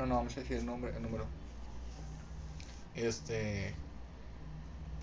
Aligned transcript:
No, 0.00 0.06
no 0.06 0.14
vamos 0.14 0.34
a 0.34 0.40
decir 0.40 0.56
el 0.56 0.64
nombre, 0.64 0.96
el 0.96 1.02
número. 1.02 1.26
Este, 2.94 3.74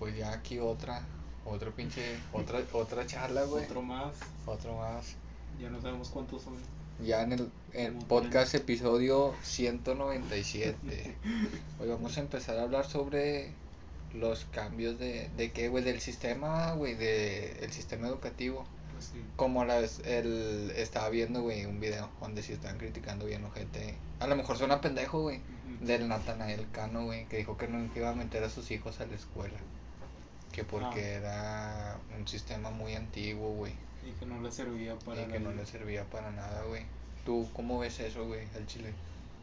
pues 0.00 0.16
ya 0.16 0.32
aquí 0.32 0.58
otra, 0.58 1.02
otro 1.44 1.70
pinche, 1.70 2.02
otra, 2.32 2.60
otra 2.72 3.06
charla, 3.06 3.44
güey. 3.44 3.64
Otro 3.64 3.80
más. 3.80 4.16
Otro 4.44 4.76
más. 4.76 5.14
Ya 5.60 5.70
no 5.70 5.80
sabemos 5.80 6.08
cuántos 6.08 6.42
son. 6.42 6.54
Ya 7.00 7.22
en 7.22 7.30
el, 7.30 7.50
en 7.74 7.96
podcast 8.00 8.56
episodio 8.56 9.36
197. 9.44 11.14
Hoy 11.80 11.88
vamos 11.88 12.16
a 12.16 12.20
empezar 12.20 12.58
a 12.58 12.62
hablar 12.62 12.84
sobre 12.84 13.52
los 14.14 14.46
cambios 14.46 14.98
de, 14.98 15.30
de 15.36 15.52
qué, 15.52 15.68
güey, 15.68 15.84
del 15.84 16.00
sistema, 16.00 16.72
güey, 16.72 16.96
de 16.96 17.52
el 17.60 17.70
sistema 17.70 18.08
educativo. 18.08 18.64
Sí. 19.00 19.22
Como 19.36 19.64
las, 19.64 20.00
el, 20.00 20.72
estaba 20.76 21.08
viendo, 21.08 21.42
güey, 21.42 21.64
un 21.66 21.80
video 21.80 22.08
donde 22.20 22.42
sí 22.42 22.52
están 22.52 22.78
criticando 22.78 23.26
bien 23.26 23.44
o 23.44 23.50
gente. 23.50 23.94
A 24.20 24.26
lo 24.26 24.36
mejor 24.36 24.56
suena 24.58 24.80
pendejo, 24.80 25.22
güey. 25.22 25.40
Del 25.80 26.08
Natanael 26.08 26.66
Cano, 26.72 27.04
güey, 27.04 27.26
que 27.26 27.36
dijo 27.36 27.56
que 27.56 27.68
nunca 27.68 27.98
iba 27.98 28.10
a 28.10 28.14
meter 28.14 28.42
a 28.44 28.50
sus 28.50 28.70
hijos 28.70 29.00
a 29.00 29.06
la 29.06 29.14
escuela. 29.14 29.58
Que 30.52 30.64
porque 30.64 31.16
Ah. 31.16 31.18
era 31.18 31.98
un 32.18 32.26
sistema 32.26 32.70
muy 32.70 32.94
antiguo, 32.94 33.52
güey. 33.54 33.72
Y 34.06 34.12
que 34.18 34.26
no 34.26 34.40
le 34.40 34.50
servía 34.50 34.96
para 34.98 35.22
Y 35.22 35.26
que 35.26 35.34
la 35.34 35.38
no 35.40 35.50
vida. 35.50 35.60
le 35.62 35.66
servía 35.66 36.04
para 36.04 36.30
nada, 36.30 36.62
güey. 36.64 36.82
¿Tú 37.24 37.48
cómo 37.52 37.78
ves 37.78 38.00
eso, 38.00 38.26
güey, 38.26 38.46
al 38.56 38.66
chile? 38.66 38.92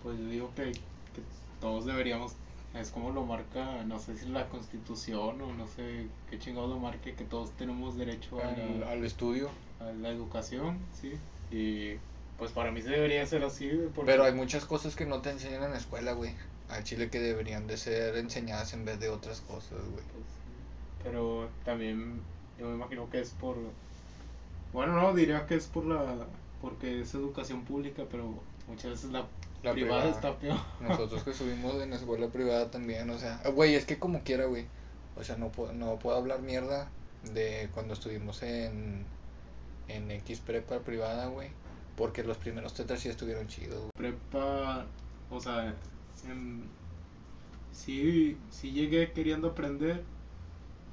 Pues 0.03 0.17
yo 0.17 0.25
digo 0.27 0.51
que, 0.55 0.71
que 0.71 1.21
todos 1.61 1.85
deberíamos, 1.85 2.33
es 2.75 2.89
como 2.91 3.11
lo 3.11 3.25
marca, 3.25 3.83
no 3.85 3.99
sé 3.99 4.17
si 4.17 4.27
la 4.27 4.47
constitución 4.49 5.41
o 5.41 5.53
no 5.53 5.67
sé 5.67 6.07
qué 6.29 6.39
chingados 6.39 6.69
lo 6.69 6.79
marque, 6.79 7.15
que 7.15 7.23
todos 7.23 7.51
tenemos 7.57 7.97
derecho 7.97 8.39
Al, 8.43 8.79
la, 8.81 8.91
al 8.91 9.03
estudio. 9.05 9.49
a 9.79 9.85
la 9.91 10.09
educación, 10.09 10.79
sí. 10.93 11.13
Y 11.51 11.97
pues 12.37 12.51
para 12.51 12.71
mí 12.71 12.81
se 12.81 12.89
debería 12.89 13.25
ser 13.25 13.43
así, 13.43 13.69
porque 13.93 14.11
Pero 14.11 14.23
hay 14.25 14.33
muchas 14.33 14.65
cosas 14.65 14.95
que 14.95 15.05
no 15.05 15.21
te 15.21 15.31
enseñan 15.31 15.63
en 15.63 15.71
la 15.71 15.77
escuela, 15.77 16.13
güey. 16.13 16.33
Al 16.69 16.83
chile 16.83 17.09
que 17.09 17.19
deberían 17.19 17.67
de 17.67 17.77
ser 17.77 18.17
enseñadas 18.17 18.73
en 18.73 18.85
vez 18.85 18.99
de 18.99 19.09
otras 19.09 19.41
cosas, 19.41 19.79
güey. 19.79 20.03
pues, 20.13 20.25
pero 21.03 21.47
también 21.63 22.19
yo 22.59 22.67
me 22.67 22.75
imagino 22.75 23.09
que 23.09 23.19
es 23.21 23.29
por, 23.31 23.55
bueno, 24.73 24.99
no, 24.99 25.13
diría 25.13 25.45
que 25.45 25.55
es 25.55 25.67
por 25.67 25.85
la, 25.85 26.25
porque 26.61 27.01
es 27.01 27.13
educación 27.13 27.63
pública, 27.63 28.03
pero 28.09 28.33
muchas 28.67 28.91
veces 28.91 29.11
la, 29.11 29.27
La 29.63 29.73
privada, 29.73 30.03
privada. 30.03 30.09
está 30.09 30.37
peor. 30.37 30.59
Nosotros 30.79 31.23
que 31.23 31.31
estuvimos 31.31 31.81
en 31.81 31.89
la 31.91 31.95
escuela 31.97 32.27
privada 32.29 32.69
también, 32.71 33.09
o 33.09 33.17
sea, 33.17 33.41
güey, 33.53 33.75
es 33.75 33.85
que 33.85 33.99
como 33.99 34.23
quiera, 34.23 34.45
güey. 34.45 34.67
O 35.15 35.23
sea, 35.23 35.37
no 35.37 35.51
puedo, 35.51 35.73
no 35.73 35.97
puedo 35.99 36.17
hablar 36.17 36.41
mierda 36.41 36.89
de 37.23 37.69
cuando 37.73 37.93
estuvimos 37.93 38.43
en, 38.43 39.05
en 39.87 40.11
X 40.11 40.41
prepa 40.41 40.79
privada, 40.79 41.27
güey. 41.27 41.49
Porque 41.95 42.23
los 42.23 42.37
primeros 42.37 42.73
tetras 42.73 42.99
sí 42.99 43.09
estuvieron 43.09 43.47
chidos, 43.47 43.79
güey. 43.79 43.91
prepa, 43.95 44.85
o 45.29 45.39
sea, 45.39 45.73
em, 46.29 46.63
sí, 47.71 48.37
sí 48.49 48.71
llegué 48.71 49.11
queriendo 49.13 49.49
aprender, 49.49 50.03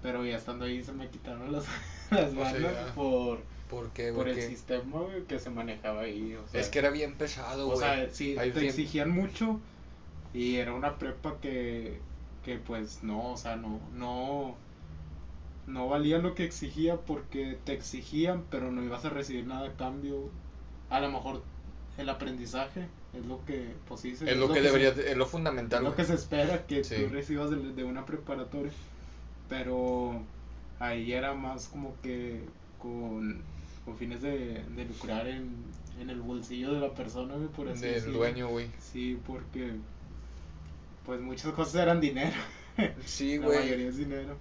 pero 0.03 0.25
ya 0.25 0.37
estando 0.37 0.65
ahí 0.65 0.83
se 0.83 0.93
me 0.93 1.09
quitaron 1.11 1.53
las, 1.53 1.65
las 2.11 2.35
O 2.37 2.47
sea, 2.47 2.59
ganas 2.59 2.87
ya. 2.87 2.95
por, 2.95 3.41
¿Por 3.73 3.89
qué, 3.91 4.13
por 4.13 4.25
güey? 4.25 4.31
el 4.31 4.37
Que- 4.37 4.49
sistema 4.49 5.01
que 5.27 5.39
se 5.39 5.51
manejaba 5.51 6.03
ahí. 6.03 6.35
O 6.35 6.47
sea, 6.49 6.61
Es 6.61 6.69
que 6.69 6.79
era 6.79 6.91
bien 6.91 7.15
pesado, 7.15 7.67
o 7.69 7.75
güey. 7.75 7.79
sea, 7.81 8.11
sí, 8.11 8.35
te 8.37 8.51
bien- 8.51 8.67
exigían 8.67 9.11
mucho 9.11 9.59
y 10.35 10.57
era 10.57 10.75
una 10.75 10.99
prepa 10.99 11.39
que, 11.41 11.99
que 12.45 12.59
pues 12.59 13.03
no, 13.03 13.33
o 13.33 13.37
sea, 13.37 13.57
no, 13.57 13.81
no, 13.95 14.55
no 15.67 15.89
valía 15.89 16.19
lo 16.19 16.35
que 16.35 16.45
exigía 16.45 16.97
porque 16.97 17.57
te 17.65 17.73
exigían, 17.73 18.45
pero 18.51 18.71
no 18.71 18.83
ibas 18.85 19.05
a 19.05 19.09
recibir 19.11 19.47
nada 19.47 19.69
a 19.69 19.73
cambio. 19.73 20.29
A 20.91 21.01
lo 21.01 21.11
mejor 21.11 21.43
el 21.99 22.09
aprendizaje 22.09 22.87
es 23.15 23.25
lo 23.27 23.45
que, 23.47 23.73
pues 23.89 24.01
sí, 24.01 24.17
se- 24.17 24.31
Es 24.31 24.37
lo 24.37 24.49
que 24.49 24.55
se- 24.61 24.61
debería, 24.63 24.89
es 24.91 25.17
lo 25.17 25.25
es 25.25 25.31
fundamental, 25.31 25.83
lo 25.83 25.91
güey. 25.91 25.97
que 25.97 26.05
se 26.05 26.15
espera 26.15 26.67
que 26.67 26.85
Sí. 26.85 26.97
tú 26.97 27.09
recibas 27.11 27.51
de, 27.51 27.57
de 27.73 27.85
una 27.85 28.05
preparatoria. 28.05 28.73
Pero 29.49 30.23
ahí 30.79 31.13
era 31.13 31.35
más 31.35 31.69
como 31.69 31.95
que 32.03 32.41
con, 32.79 33.43
con 33.85 33.97
fines 33.97 34.23
de, 34.23 34.63
de 34.65 34.85
lucrar 34.85 35.27
en, 35.27 35.55
en 36.01 36.11
el 36.11 36.21
bolsillo 36.21 36.73
de 36.73 36.81
la 36.81 36.95
persona, 36.95 37.35
güey, 37.35 37.49
por 37.49 37.69
así 37.69 37.81
Del 37.83 37.95
decirlo. 37.95 38.19
dueño, 38.19 38.49
güey. 38.49 38.69
Sí, 38.81 39.21
porque 39.27 39.73
pues 41.05 41.21
muchas 41.21 41.53
cosas 41.53 41.75
eran 41.77 42.01
dinero. 42.01 42.37
Sí, 43.05 43.39
la 43.41 43.47
güey. 43.47 43.59
mayoría 43.59 43.89
es 43.89 43.97
dinero. 43.97 44.37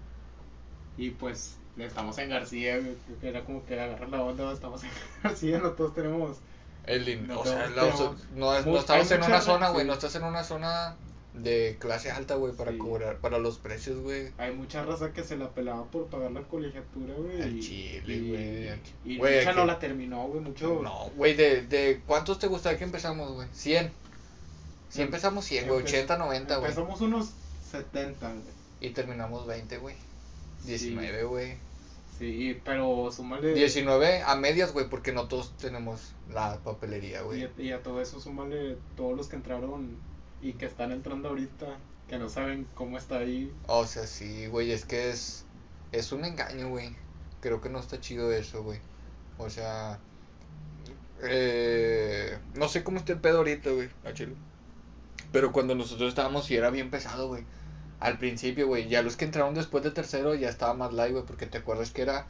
Y 0.97 1.09
pues 1.11 1.57
estamos 1.77 2.17
en 2.19 2.29
García, 2.29 2.77
güey, 2.79 2.95
era 3.23 3.43
como 3.43 3.65
que 3.65 3.79
agarrar 3.79 4.09
la 4.09 4.21
onda, 4.21 4.43
¿no? 4.43 4.51
estamos 4.51 4.83
en 4.83 4.89
García, 5.23 5.57
no 5.59 5.71
todos 5.71 5.95
tenemos 5.95 6.37
El 6.85 7.27
No 7.27 7.39
o 7.39 7.45
sea, 7.45 7.67
la- 7.69 7.89
no, 8.35 8.61
no 8.65 8.77
estás 8.77 9.11
hay 9.11 9.17
en 9.17 9.23
una 9.23 9.41
zona, 9.41 9.69
güey. 9.69 9.83
sí. 9.83 9.87
No 9.87 9.93
estás 9.93 10.15
en 10.15 10.23
una 10.23 10.43
zona 10.43 10.95
de 11.33 11.77
clase 11.79 12.11
alta, 12.11 12.35
güey, 12.35 12.53
para 12.53 12.71
Sí. 12.71 12.77
cobrar, 12.77 13.17
para 13.19 13.37
los 13.39 13.57
precios, 13.57 13.99
güey. 14.01 14.31
Hay 14.37 14.53
mucha 14.53 14.83
raza 14.83 15.13
que 15.13 15.23
se 15.23 15.37
la 15.37 15.49
pelaba 15.49 15.85
por 15.85 16.07
pagar 16.07 16.31
la 16.31 16.41
colegiatura, 16.41 17.13
güey. 17.15 17.41
Al 17.41 17.57
y- 17.57 17.61
chile, 17.61 18.13
y- 18.15 18.29
güey. 18.29 18.69
Y 19.05 19.17
mucha 19.17 19.53
no 19.53 19.65
la 19.65 19.79
terminó, 19.79 20.27
güey. 20.27 20.41
Mucho. 20.41 20.81
No, 20.83 21.09
güey, 21.15 21.33
de, 21.35 21.61
de 21.67 22.01
¿cuántos 22.05 22.37
te 22.39 22.47
gustaría 22.47 22.77
que 22.77 22.83
empezamos, 22.83 23.31
güey? 23.31 23.47
100. 23.53 23.91
Si 24.89 24.99
Em- 25.01 25.05
empezamos 25.07 25.45
100, 25.45 25.67
güey, 25.69 25.79
empe- 25.79 25.83
80, 25.87 26.17
90, 26.17 26.55
güey. 26.57 26.69
Empezamos 26.69 26.99
unos 26.99 27.29
70, 27.71 28.27
güey. 28.29 28.41
Y 28.81 28.89
terminamos 28.89 29.47
20, 29.47 29.77
güey. 29.77 29.95
19, 30.65 31.23
güey. 31.23 31.53
Sí, 32.19 32.25
y- 32.49 32.53
pero 32.55 33.09
súmale. 33.11 33.53
19 33.53 34.21
a 34.21 34.35
medias, 34.35 34.73
güey, 34.73 34.89
porque 34.89 35.11
no 35.13 35.27
todos 35.29 35.55
tenemos 35.57 36.11
la 36.31 36.57
papelería, 36.57 37.21
Y 37.21 37.23
güey. 37.23 37.43
a, 37.45 37.51
y 37.57 37.71
a 37.71 37.81
todo 37.81 38.01
eso 38.01 38.19
súmale 38.19 38.75
todos 38.97 39.15
los 39.17 39.27
que 39.27 39.37
entraron 39.37 39.95
y 40.41 40.53
que 40.53 40.65
están 40.65 40.91
entrando 40.91 41.29
ahorita, 41.29 41.77
que 42.07 42.17
no 42.17 42.29
saben 42.29 42.67
cómo 42.73 42.97
está 42.97 43.19
ahí. 43.19 43.53
O 43.67 43.85
sea, 43.85 44.07
sí, 44.07 44.47
güey, 44.47 44.71
es 44.71 44.85
que 44.85 45.09
es 45.09 45.45
es 45.91 46.11
un 46.11 46.25
engaño, 46.25 46.69
güey. 46.69 46.95
Creo 47.41 47.61
que 47.61 47.69
no 47.69 47.79
está 47.79 47.99
chido 47.99 48.31
eso, 48.31 48.63
güey. 48.63 48.79
O 49.37 49.49
sea, 49.49 49.99
eh, 51.23 52.37
no 52.55 52.67
sé 52.67 52.83
cómo 52.83 52.97
está 52.97 53.13
el 53.13 53.19
pedo 53.19 53.39
ahorita, 53.39 53.71
güey, 53.71 53.89
a 54.05 54.13
chile. 54.13 54.35
Pero 55.31 55.51
cuando 55.51 55.75
nosotros 55.75 56.09
estábamos 56.09 56.45
sí 56.45 56.55
era 56.55 56.69
bien 56.69 56.89
pesado, 56.89 57.27
güey. 57.27 57.43
Al 57.99 58.17
principio, 58.17 58.67
güey, 58.67 58.87
ya 58.89 59.03
los 59.03 59.15
que 59.15 59.25
entraron 59.25 59.53
después 59.53 59.83
de 59.83 59.91
tercero 59.91 60.33
ya 60.33 60.49
estaba 60.49 60.73
más 60.73 60.93
light, 60.93 61.13
güey, 61.13 61.25
porque 61.25 61.45
te 61.45 61.59
acuerdas 61.59 61.91
que 61.91 62.01
era 62.01 62.25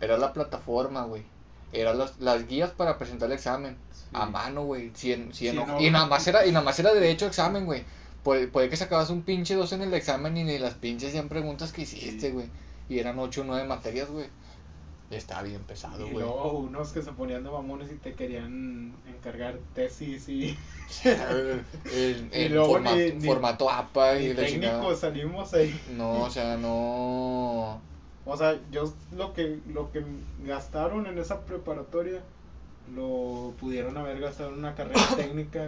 era 0.00 0.16
la 0.18 0.32
plataforma, 0.32 1.04
güey. 1.04 1.24
Eran 1.72 1.98
las, 1.98 2.18
las 2.18 2.46
guías 2.48 2.70
para 2.70 2.96
presentar 2.98 3.28
el 3.30 3.34
examen. 3.34 3.76
Sí. 3.92 4.06
A 4.14 4.26
mano, 4.26 4.64
güey. 4.64 4.90
Cien, 4.94 5.32
cien 5.34 5.52
Sí, 5.54 5.58
hojas. 5.58 5.74
no. 5.74 5.80
Y 5.80 5.90
nada 5.90 6.06
más 6.06 6.26
era, 6.26 6.46
y 6.46 6.52
nada 6.52 6.64
más 6.64 6.78
era 6.78 6.94
derecho 6.94 7.26
a 7.26 7.28
examen, 7.28 7.66
güey. 7.66 7.84
Puede, 8.22 8.48
puede 8.48 8.68
que 8.68 8.76
sacabas 8.76 9.10
un 9.10 9.22
pinche 9.22 9.54
2 9.54 9.72
en 9.74 9.82
el 9.82 9.94
examen 9.94 10.36
y 10.36 10.44
ni 10.44 10.58
las 10.58 10.74
pinches 10.74 11.12
100 11.12 11.28
preguntas 11.28 11.72
que 11.72 11.82
hiciste, 11.82 12.28
Sí. 12.28 12.32
güey. 12.32 12.46
Y 12.88 12.98
eran 12.98 13.18
8 13.18 13.42
o 13.42 13.44
9 13.44 13.66
materias, 13.66 14.08
güey. 14.10 14.26
Y 15.10 15.14
estaba 15.14 15.42
bien 15.42 15.62
pesado, 15.62 16.06
y 16.06 16.10
güey. 16.10 16.22
luego 16.24 16.52
unos 16.58 16.92
que 16.92 17.00
se 17.00 17.12
ponían 17.12 17.42
de 17.42 17.50
mamones 17.50 17.90
y 17.90 17.94
te 17.96 18.12
querían 18.14 18.94
encargar 19.08 19.58
tesis 19.74 20.28
y, 20.28 20.54
en, 21.04 22.30
Y 22.32 22.42
en 22.42 22.54
luego 22.54 22.72
forma- 22.74 22.94
ni- 22.94 23.12
ni- 23.12 23.26
formato 23.26 23.70
APA 23.70 24.18
y, 24.18 24.26
y 24.26 24.34
la 24.34 24.46
chingada. 24.46 24.74
técnicos 24.74 25.00
salimos 25.00 25.54
ahí. 25.54 25.80
No, 25.96 26.24
o 26.24 26.30
sea, 26.30 26.56
no. 26.58 27.80
O 28.30 28.36
sea, 28.36 28.60
yo 28.70 28.92
lo 29.16 29.32
que 29.32 29.58
lo 29.72 29.90
que 29.90 30.04
gastaron 30.44 31.06
en 31.06 31.18
esa 31.18 31.40
preparatoria 31.46 32.20
lo 32.94 33.54
pudieron 33.58 33.96
haber 33.96 34.20
gastado 34.20 34.50
en 34.50 34.58
una 34.58 34.74
carrera 34.74 35.00
técnica, 35.16 35.64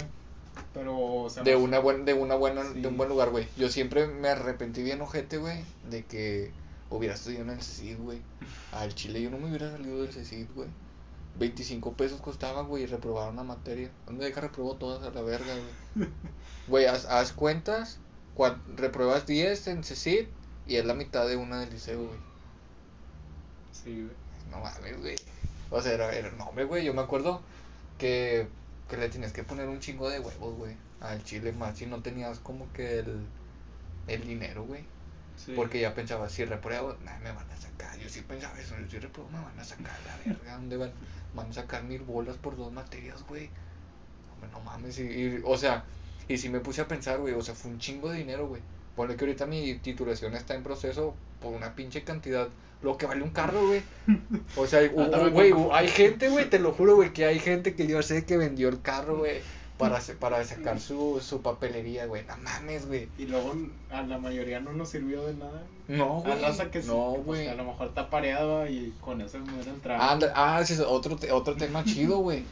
pero 0.74 0.98
o 0.98 1.30
sea, 1.30 1.42
De 1.42 1.56
una 1.56 1.78
buena, 1.78 2.04
de 2.04 2.14
una 2.14 2.34
buena, 2.34 2.62
Sí. 2.64 2.82
de 2.82 2.88
un 2.88 2.96
buen 2.96 3.08
lugar, 3.08 3.30
güey. 3.30 3.48
Yo 3.56 3.68
siempre 3.70 4.06
me 4.06 4.28
arrepentí 4.28 4.82
bien 4.82 5.00
ojete, 5.00 5.38
güey, 5.38 5.64
de 5.88 6.04
que 6.04 6.50
hubiera 6.90 7.14
estudiado 7.14 7.44
en 7.44 7.50
el 7.50 7.62
CECID, 7.62 7.98
güey. 7.98 8.20
Al 8.72 8.94
Chile 8.94 9.22
yo 9.22 9.30
no 9.30 9.38
me 9.38 9.48
hubiera 9.48 9.70
salido 9.70 10.02
del 10.02 10.12
CECID, 10.12 10.46
güey. 10.54 10.68
25 11.38 11.92
pesos 11.94 12.20
costaba, 12.20 12.62
güey, 12.62 12.82
y 12.82 12.86
reprobaron 12.86 13.34
una 13.34 13.44
materia. 13.44 13.90
¿Dónde 14.04 14.26
deja 14.26 14.40
reprobó 14.42 14.74
todas 14.76 15.02
a 15.06 15.10
la 15.14 15.22
verga, 15.22 15.54
güey? 15.94 16.08
Güey, 16.68 16.86
haz, 16.86 17.06
haz 17.06 17.32
cuentas, 17.32 17.98
repruebas 18.76 19.26
10 19.26 19.66
en 19.68 19.82
CECID 19.84 20.26
y 20.66 20.76
es 20.76 20.84
la 20.84 20.94
mitad 20.94 21.26
de 21.26 21.36
una 21.36 21.58
del 21.60 21.70
liceo, 21.70 21.98
güey. 21.98 22.29
Sí, 23.72 23.94
güey. 23.94 24.16
No 24.50 24.60
mames, 24.60 25.00
güey. 25.00 25.16
O 25.70 25.80
sea, 25.80 25.92
era, 25.92 26.12
era, 26.12 26.30
no, 26.32 26.46
hombre, 26.46 26.64
güey, 26.64 26.84
yo 26.84 26.92
me 26.94 27.02
acuerdo 27.02 27.40
que, 27.98 28.48
que 28.88 28.96
le 28.96 29.08
tienes 29.08 29.32
que 29.32 29.44
poner 29.44 29.68
un 29.68 29.80
chingo 29.80 30.08
de 30.08 30.18
huevos, 30.18 30.56
güey, 30.56 30.74
al 31.00 31.22
chile 31.24 31.52
más 31.52 31.78
si 31.78 31.86
no 31.86 32.02
tenías 32.02 32.40
como 32.40 32.72
que 32.72 32.98
el, 32.98 33.26
el 34.08 34.26
dinero, 34.26 34.64
güey. 34.64 34.84
Sí. 35.36 35.52
Porque 35.54 35.80
ya 35.80 35.94
pensaba, 35.94 36.28
si 36.28 36.44
repruebo, 36.44 36.96
nah, 37.04 37.18
me 37.20 37.32
van 37.32 37.50
a 37.50 37.56
sacar. 37.56 37.96
Yo 37.98 38.08
sí 38.08 38.20
pensaba 38.22 38.58
eso, 38.60 38.74
si 38.90 38.98
repruebo 38.98 39.30
me 39.30 39.38
van 39.38 39.58
a 39.58 39.64
sacar 39.64 39.96
la 40.06 40.16
verga. 40.24 40.56
¿Dónde 40.56 40.76
van? 40.76 40.92
Van 41.34 41.48
a 41.48 41.52
sacar 41.52 41.84
mil 41.84 42.02
bolas 42.02 42.36
por 42.36 42.56
dos 42.56 42.72
materias, 42.72 43.22
güey. 43.26 43.48
Hombre, 44.34 44.50
no 44.52 44.60
mames. 44.60 44.98
Y, 44.98 45.02
y, 45.02 45.42
o 45.44 45.56
sea, 45.56 45.84
y 46.28 46.36
si 46.36 46.48
me 46.48 46.60
puse 46.60 46.80
a 46.82 46.88
pensar, 46.88 47.18
güey, 47.20 47.34
o 47.34 47.42
sea, 47.42 47.54
fue 47.54 47.70
un 47.70 47.78
chingo 47.78 48.10
de 48.10 48.18
dinero, 48.18 48.48
güey. 48.48 48.60
Ponle 49.00 49.16
que 49.16 49.24
ahorita 49.24 49.46
mi 49.46 49.76
titulación 49.76 50.34
está 50.34 50.54
en 50.54 50.62
proceso 50.62 51.14
por 51.40 51.54
una 51.54 51.74
pinche 51.74 52.04
cantidad, 52.04 52.48
lo 52.82 52.98
que 52.98 53.06
vale 53.06 53.22
un 53.22 53.30
carro, 53.30 53.66
güey. 53.66 53.80
O 54.56 54.66
sea, 54.66 54.80
Ah, 55.14 55.28
güey, 55.32 55.54
hay 55.72 55.88
gente, 55.88 56.28
güey, 56.28 56.50
te 56.50 56.58
lo 56.58 56.72
juro, 56.72 56.96
güey, 56.96 57.10
que 57.14 57.24
hay 57.24 57.38
gente 57.38 57.74
que 57.74 57.86
yo 57.86 58.02
sé 58.02 58.26
que 58.26 58.36
vendió 58.36 58.68
el 58.68 58.82
carro, 58.82 59.16
güey, 59.16 59.38
para, 59.78 59.98
para 60.18 60.44
sacar 60.44 60.80
su, 60.80 61.18
su 61.22 61.40
papelería, 61.40 62.04
güey. 62.04 62.26
No 62.26 62.36
mames, 62.36 62.88
güey. 62.88 63.08
Y 63.16 63.24
luego 63.24 63.54
a 63.90 64.02
la 64.02 64.18
mayoría 64.18 64.60
no 64.60 64.74
nos 64.74 64.90
sirvió 64.90 65.26
de 65.26 65.32
nada. 65.32 65.62
No, 65.88 66.18
A 66.18 66.20
güey. 66.20 66.42
raza 66.42 66.70
que 66.70 66.82
sí, 66.82 66.88
no, 66.88 67.14
pues, 67.24 67.24
güey. 67.24 67.48
a 67.48 67.54
lo 67.54 67.64
mejor 67.64 67.88
está 67.88 68.10
pareado 68.10 68.68
y 68.68 68.92
con 69.00 69.22
eso 69.22 69.38
me 69.38 69.62
era 69.62 69.70
el 69.72 69.80
trabajo. 69.80 70.26
Ah, 70.34 70.58
ese 70.60 70.74
es 70.74 70.80
otro, 70.80 71.18
otro 71.32 71.56
tema 71.56 71.84
chido, 71.84 72.18
güey. 72.18 72.42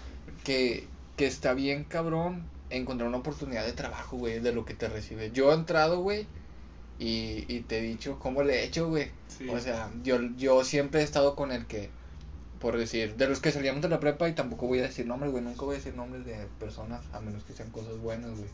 Que, 0.45 0.87
que 1.19 1.27
está 1.27 1.53
bien 1.53 1.85
cabrón 1.85 2.43
encontrar 2.71 3.09
una 3.09 3.19
oportunidad 3.19 3.65
de 3.65 3.73
trabajo, 3.73 4.17
güey, 4.17 4.41
de 4.41 4.53
lo 4.53 4.65
que 4.65 4.75
te 4.75 4.89
recibe. 4.89 5.31
Yo 5.31 5.53
he 5.53 5.55
entrado, 5.55 6.01
güey, 6.01 6.27
y, 6.99 7.45
y 7.49 7.61
te 7.61 7.79
he 7.79 7.83
dicho 7.83 8.19
cómo 8.19 8.43
le 8.43 8.61
he 8.61 8.65
hecho, 8.65 8.89
güey. 8.89 9.11
Sí. 9.29 9.49
O 9.49 9.59
sea, 9.61 9.91
yo, 10.03 10.21
yo 10.37 10.65
siempre 10.65 11.01
he 11.01 11.05
estado 11.05 11.37
con 11.37 11.53
el 11.53 11.67
que, 11.67 11.91
por 12.61 12.77
decir, 12.77 13.17
de 13.17 13.29
los 13.29 13.41
que 13.41 13.53
salíamos 13.53 13.83
de 13.83 13.89
la 13.89 14.01
prepa 14.01 14.29
y 14.29 14.33
tampoco 14.35 14.67
voy 14.67 14.81
a 14.81 14.83
decir 14.83 15.07
nombres, 15.07 15.33
güey, 15.33 15.45
nunca 15.45 15.65
voy 15.65 15.75
a 15.75 15.79
decir 15.79 15.95
nombres 15.95 16.25
de 16.25 16.47
personas, 16.59 17.03
a 17.13 17.21
menos 17.21 17.45
que 17.45 17.53
sean 17.53 17.71
cosas 17.71 17.99
buenas, 17.99 18.31
güey. 18.31 18.49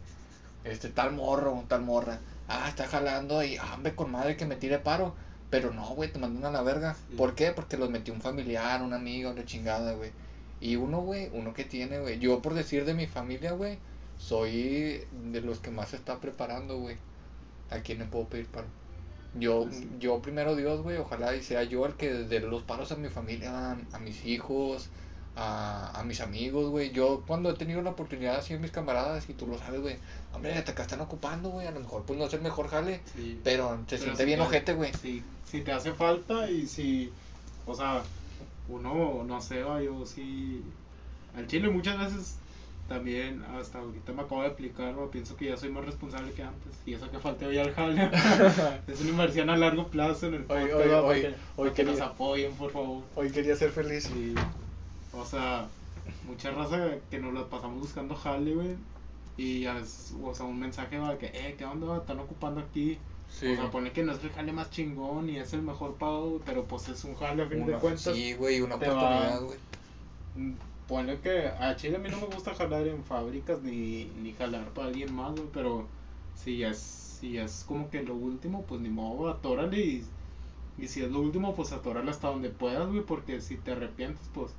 Este, 0.64 0.88
tal 0.88 1.12
morro, 1.12 1.64
tal 1.68 1.82
morra. 1.82 2.20
Ah, 2.48 2.68
está 2.68 2.86
jalando 2.86 3.42
y, 3.42 3.56
ah, 3.56 3.74
hombre, 3.74 3.94
con 3.94 4.10
madre 4.10 4.36
que 4.36 4.46
me 4.46 4.56
tire 4.56 4.78
paro. 4.78 5.14
Pero 5.50 5.72
no, 5.72 5.86
güey, 5.94 6.10
te 6.10 6.18
mandan 6.18 6.46
a 6.46 6.50
la 6.50 6.62
verga. 6.62 6.94
Sí. 6.94 7.16
¿Por 7.16 7.34
qué? 7.34 7.52
Porque 7.52 7.76
los 7.76 7.90
metió 7.90 8.12
un 8.12 8.20
familiar, 8.20 8.82
un 8.82 8.92
amigo, 8.92 9.32
la 9.32 9.44
chingada, 9.44 9.92
güey. 9.92 10.10
Y 10.60 10.76
uno, 10.76 11.00
güey, 11.02 11.30
uno 11.32 11.52
que 11.54 11.64
tiene, 11.64 12.00
güey. 12.00 12.18
Yo, 12.18 12.40
por 12.40 12.54
decir 12.54 12.84
de 12.84 12.94
mi 12.94 13.06
familia, 13.06 13.52
güey, 13.52 13.78
soy 14.18 15.02
de 15.32 15.40
los 15.40 15.58
que 15.60 15.70
más 15.70 15.88
se 15.90 15.96
está 15.96 16.18
preparando, 16.20 16.78
güey. 16.78 16.96
¿A 17.70 17.80
quién 17.80 17.98
le 17.98 18.04
puedo 18.06 18.26
pedir 18.26 18.46
paro? 18.46 18.66
Yo, 19.38 19.66
Sí. 19.70 19.88
yo 19.98 20.20
primero 20.22 20.54
Dios, 20.54 20.82
güey, 20.82 20.96
ojalá 20.98 21.34
y 21.34 21.42
sea 21.42 21.64
yo 21.64 21.86
el 21.86 21.94
que 21.94 22.12
dé 22.12 22.40
los 22.40 22.62
paros 22.62 22.92
a 22.92 22.96
mi 22.96 23.08
familia, 23.08 23.76
a, 23.92 23.98
mis 23.98 24.24
hijos, 24.24 24.88
a, 25.34 25.98
a 25.98 26.04
mis 26.04 26.20
amigos, 26.20 26.70
güey. 26.70 26.92
Yo 26.92 27.24
cuando 27.26 27.50
he 27.50 27.54
tenido 27.54 27.82
la 27.82 27.90
oportunidad 27.90 28.36
así 28.36 28.54
mis 28.56 28.70
camaradas, 28.70 29.28
y 29.28 29.32
tú 29.32 29.48
lo 29.48 29.58
sabes, 29.58 29.80
güey, 29.80 29.96
hombre, 30.32 30.60
te 30.62 30.70
acá 30.70 30.82
están 30.82 31.00
ocupando, 31.00 31.48
güey, 31.50 31.66
a 31.66 31.72
lo 31.72 31.80
mejor 31.80 32.04
pues 32.04 32.16
no 32.18 32.26
es 32.26 32.32
el 32.34 32.42
mejor 32.42 32.68
jale, 32.68 33.00
Sí. 33.16 33.40
pero 33.42 33.70
se 33.88 33.96
Pero 33.96 34.02
siente 34.02 34.18
si 34.22 34.24
bien 34.26 34.38
te- 34.38 34.44
ojete, 34.46 34.74
güey. 34.74 34.92
Si, 34.94 35.24
si 35.44 35.62
te 35.62 35.72
hace 35.72 35.92
falta 35.94 36.48
y 36.48 36.68
si, 36.68 37.10
o 37.66 37.74
sea, 37.74 38.04
uno, 38.68 39.24
no 39.24 39.40
sé, 39.40 39.60
yo 39.60 40.06
sí, 40.06 40.62
al 41.36 41.48
chile 41.48 41.68
muchas 41.70 41.98
veces 41.98 42.36
también, 42.88 43.42
hasta 43.58 43.78
ahorita 43.78 44.12
me 44.12 44.22
acabo 44.22 44.42
de 44.42 44.48
aplicar, 44.48 44.98
va, 44.98 45.10
pienso 45.10 45.36
que 45.36 45.46
ya 45.46 45.56
soy 45.56 45.70
más 45.70 45.84
responsable 45.84 46.32
que 46.32 46.42
antes, 46.42 46.72
y 46.84 46.92
eso 46.94 47.10
que 47.10 47.18
falté 47.18 47.46
hoy 47.46 47.58
al 47.58 47.72
jale, 47.72 48.10
es 48.86 49.00
una 49.00 49.10
inversión 49.10 49.48
a 49.50 49.56
largo 49.56 49.88
plazo 49.88 50.26
en 50.26 50.34
el 50.34 50.44
Hoy- 50.48 50.70
hoy- 50.70 50.90
hoy- 50.90 51.20
que, 51.22 51.34
hoy 51.56 51.70
que 51.72 51.84
nos 51.84 51.94
quería- 51.96 52.04
apoyen, 52.10 52.52
por 52.54 52.70
favor. 52.70 53.02
Hoy 53.16 53.30
quería 53.30 53.56
ser 53.56 53.70
feliz. 53.70 54.04
Sí. 54.04 54.34
O 55.14 55.24
sea, 55.24 55.66
mucha 56.26 56.50
raza 56.50 56.78
que 57.10 57.18
nos 57.18 57.32
la 57.32 57.46
pasamos 57.48 57.80
buscando 57.80 58.14
jale, 58.14 58.54
güey. 58.54 58.76
Y, 59.36 59.64
es- 59.66 60.12
o 60.22 60.34
sea, 60.34 60.44
un 60.46 60.60
mensaje 60.60 60.98
va 60.98 61.16
que, 61.18 61.26
eh, 61.26 61.54
¿qué 61.58 61.64
onda? 61.64 61.96
Están 61.96 62.20
ocupando 62.20 62.60
aquí. 62.60 62.98
Sí. 63.30 63.46
O 63.48 63.56
sea, 63.56 63.70
pone 63.70 63.90
que 63.92 64.02
no 64.04 64.12
es 64.12 64.22
el 64.22 64.30
jale 64.30 64.52
más 64.52 64.70
chingón 64.70 65.28
y 65.30 65.38
es 65.38 65.52
el 65.54 65.62
mejor 65.62 65.94
pago, 65.94 66.40
pero 66.44 66.64
pues 66.64 66.88
es 66.88 67.02
un 67.04 67.16
jale 67.16 67.42
a 67.42 67.46
fin 67.48 67.58
de 67.64 67.72
Una- 67.72 67.78
cuentas. 67.78 68.14
sí, 68.14 68.34
güey, 68.34 68.60
una 68.60 68.74
oportunidad, 68.76 69.40
güey. 69.42 69.58
Ponle 70.88 71.18
que 71.20 71.46
a 71.48 71.74
Chile 71.76 71.96
a 71.96 71.98
mí 71.98 72.08
no 72.10 72.18
me 72.18 72.26
gusta 72.26 72.54
jalar 72.54 72.86
en 72.86 73.02
fábricas 73.04 73.62
ni, 73.62 74.04
ni 74.22 74.32
jalar 74.34 74.68
para 74.74 74.88
alguien 74.88 75.14
más, 75.14 75.32
güey, 75.32 75.48
pero 75.52 75.86
si 76.34 76.62
es, 76.62 76.78
si 76.78 77.38
es 77.38 77.64
como 77.66 77.88
que 77.90 78.02
lo 78.02 78.14
último, 78.14 78.64
pues 78.66 78.80
ni 78.82 78.90
modo, 78.90 79.30
atórale 79.30 79.78
y, 79.78 80.04
y 80.76 80.88
si 80.88 81.02
es 81.02 81.10
lo 81.10 81.20
último, 81.20 81.54
pues 81.54 81.72
atórale 81.72 82.10
hasta 82.10 82.28
donde 82.28 82.50
puedas, 82.50 82.86
güey, 82.88 83.02
porque 83.02 83.40
si 83.40 83.56
te 83.56 83.72
arrepientes, 83.72 84.28
pues 84.34 84.50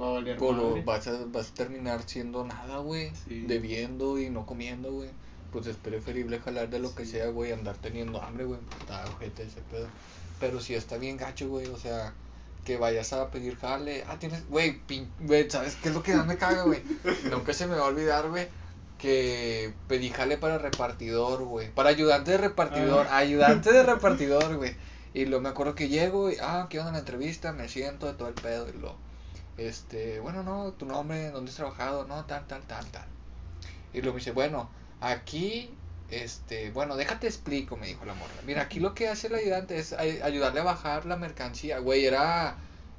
va 0.00 0.08
a 0.08 0.12
valer 0.14 0.38
Pues 0.38 0.56
lo- 0.56 0.70
madre. 0.70 0.82
vas, 0.84 1.06
a, 1.06 1.24
vas 1.26 1.50
a 1.50 1.54
terminar 1.54 2.02
siendo 2.02 2.44
nada, 2.44 2.78
güey. 2.78 3.12
Sí. 3.14 3.42
Debiendo 3.42 4.18
y 4.20 4.28
no 4.28 4.46
comiendo, 4.46 4.92
güey. 4.92 5.10
Pues 5.52 5.66
es 5.66 5.76
preferible 5.76 6.38
jalar 6.40 6.68
de 6.70 6.78
lo 6.80 6.94
que 6.94 7.04
Sí. 7.04 7.12
sea, 7.12 7.28
güey, 7.28 7.52
andar 7.52 7.76
teniendo 7.76 8.20
hambre, 8.22 8.44
güey. 8.44 8.58
pues, 8.60 8.80
Está 8.80 9.04
ojete 9.06 9.44
ese 9.44 9.60
pedo. 9.70 9.86
Pero 10.40 10.58
si 10.60 10.74
está 10.74 10.96
bien 10.96 11.16
gacho, 11.16 11.48
güey, 11.48 11.66
o 11.66 11.76
sea, 11.76 12.12
que 12.64 12.76
vayas 12.76 13.12
a 13.12 13.30
pedir 13.30 13.56
jale. 13.56 14.04
Ah, 14.08 14.18
tienes, 14.18 14.46
güey, 14.48 14.80
pin- 14.86 15.10
güey, 15.20 15.50
¿sabes 15.50 15.76
qué 15.76 15.88
es 15.88 15.94
lo 15.94 16.02
que 16.02 16.14
más 16.14 16.26
me 16.26 16.36
caga, 16.36 16.62
güey? 16.64 16.82
Nunca 17.30 17.52
se 17.52 17.66
me 17.66 17.74
va 17.76 17.82
a 17.82 17.88
olvidar, 17.88 18.28
güey, 18.28 18.48
que 18.98 19.72
pedí 19.88 20.10
jale 20.10 20.36
para 20.36 20.58
repartidor, 20.58 21.44
güey. 21.44 21.70
Para 21.72 21.88
ayudante 21.90 22.32
de 22.32 22.38
repartidor, 22.38 23.06
Ah. 23.10 23.18
ayudante 23.18 23.72
de 23.72 23.82
repartidor, 23.94 24.56
güey. 24.56 24.76
Y 25.14 25.24
luego 25.26 25.42
me 25.42 25.48
acuerdo 25.48 25.74
que 25.74 25.88
llego 25.88 26.30
y, 26.30 26.36
ah, 26.40 26.66
¿qué 26.70 26.78
onda 26.78 26.92
la 26.92 26.98
entrevista? 26.98 27.52
Me 27.52 27.68
siento 27.68 28.06
de 28.06 28.12
todo 28.12 28.28
el 28.28 28.34
pedo 28.34 28.68
y 28.68 28.72
lo, 28.78 28.94
este, 29.56 30.20
bueno, 30.20 30.42
no, 30.42 30.72
tu 30.72 30.86
nombre, 30.86 31.30
dónde 31.30 31.50
has 31.50 31.56
trabajado, 31.56 32.06
no, 32.06 32.24
tal, 32.26 32.46
tal, 32.46 32.62
tal, 32.62 32.86
tal. 32.86 33.06
Y 33.92 34.02
luego 34.02 34.14
me 34.14 34.20
dice, 34.20 34.30
bueno, 34.32 34.70
aquí, 35.00 35.74
este, 36.10 36.70
bueno, 36.70 36.96
déjate 36.96 37.26
explico, 37.26 37.76
me 37.76 37.86
dijo 37.86 38.04
la 38.04 38.14
morra. 38.14 38.32
Mira, 38.46 38.62
aquí 38.62 38.80
lo 38.80 38.94
que 38.94 39.08
hace 39.08 39.28
el 39.28 39.34
ayudante 39.36 39.78
es 39.78 39.92
ay- 39.92 40.20
ayudarle 40.22 40.60
a 40.60 40.64
bajar 40.64 41.06
la 41.06 41.16
mercancía, 41.16 41.78
güey, 41.78 42.04
era, 42.06 42.56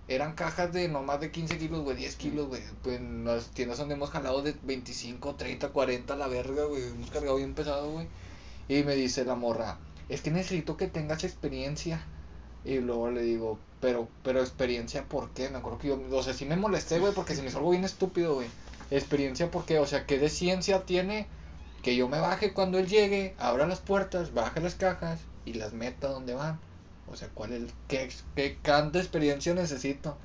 eran 0.07 0.33
cajas 0.33 0.71
de 0.73 0.87
no 0.87 1.03
más 1.03 1.19
de 1.19 1.31
15 1.31 1.57
kilos, 1.57 1.81
güey, 1.83 1.97
10 1.97 2.15
kilos, 2.15 2.47
güey. 2.47 2.61
Pues 2.83 2.97
en 2.97 3.25
las 3.25 3.47
tiendas 3.51 3.77
donde 3.77 3.95
hemos 3.95 4.09
jalado 4.11 4.41
de 4.41 4.55
25, 4.63 5.35
30, 5.35 5.69
40 5.69 6.13
a 6.13 6.17
la 6.17 6.27
verga, 6.27 6.65
güey, 6.65 6.83
hemos 6.83 7.09
cargado 7.11 7.35
bien 7.37 7.53
pesado, 7.53 7.91
güey. 7.91 8.07
Y 8.67 8.83
me 8.83 8.95
dice 8.95 9.25
la 9.25 9.35
morra, 9.35 9.77
es 10.09 10.21
que 10.21 10.31
necesito 10.31 10.77
que 10.77 10.87
tengas 10.87 11.23
experiencia. 11.23 12.01
Y 12.63 12.77
luego 12.79 13.09
le 13.11 13.23
digo, 13.23 13.57
pero, 13.79 14.07
pero 14.23 14.39
experiencia, 14.41 15.03
¿por 15.05 15.29
qué? 15.31 15.49
Me 15.49 15.57
acuerdo 15.57 15.79
que 15.79 15.87
yo, 15.89 15.99
o 16.11 16.23
sea, 16.23 16.33
sí 16.33 16.45
me 16.45 16.55
molesté, 16.55 16.99
güey, 16.99 17.13
porque 17.13 17.35
se 17.35 17.41
me 17.41 17.49
hizo 17.49 17.57
algo 17.57 17.71
bien 17.71 17.83
estúpido, 17.83 18.35
güey. 18.35 18.47
Experiencia, 18.91 19.49
¿por 19.49 19.65
qué? 19.65 19.79
O 19.79 19.87
sea, 19.87 20.05
¿qué 20.05 20.19
de 20.19 20.29
ciencia 20.29 20.85
tiene 20.85 21.27
que 21.81 21.95
yo 21.95 22.07
me 22.07 22.19
baje 22.19 22.53
cuando 22.53 22.79
él 22.79 22.87
llegue, 22.87 23.35
abra 23.37 23.67
las 23.67 23.79
puertas, 23.79 24.33
baje 24.33 24.59
las 24.61 24.75
cajas 24.75 25.19
y 25.45 25.53
las 25.53 25.73
meta 25.73 26.07
donde 26.07 26.33
van? 26.33 26.59
O 27.11 27.15
sea, 27.17 27.27
¿cuál 27.33 27.51
es, 27.51 27.73
qué, 27.89 28.09
qué 28.35 28.57
tanta 28.61 28.99
experiencia 28.99 29.53
necesito? 29.53 30.17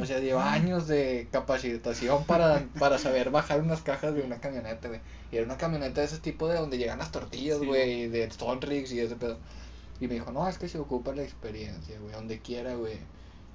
O 0.00 0.04
sea, 0.04 0.18
lleva 0.18 0.52
años 0.52 0.86
de 0.86 1.26
capacitación 1.32 2.24
para, 2.24 2.64
para 2.78 2.98
saber 2.98 3.30
bajar 3.30 3.60
unas 3.60 3.80
cajas 3.80 4.14
de 4.14 4.22
una 4.22 4.40
camioneta, 4.40 4.88
güey. 4.88 5.00
Y 5.32 5.36
era 5.36 5.46
una 5.46 5.56
camioneta 5.56 6.00
de 6.00 6.06
ese 6.06 6.18
tipo 6.18 6.46
de 6.46 6.58
donde 6.58 6.76
llegan 6.78 6.98
las 6.98 7.10
tortillas, 7.12 7.58
Sí. 7.60 7.66
güey, 7.66 8.08
de 8.08 8.28
y 8.28 8.98
ese 8.98 9.16
pedo. 9.16 9.38
Y 10.00 10.06
me 10.06 10.14
dijo, 10.14 10.32
no, 10.32 10.46
es 10.48 10.58
que 10.58 10.68
se 10.68 10.78
ocupa 10.78 11.14
la 11.14 11.22
experiencia, 11.22 11.98
güey, 11.98 12.12
donde 12.12 12.40
quiera, 12.40 12.74
güey. 12.74 12.98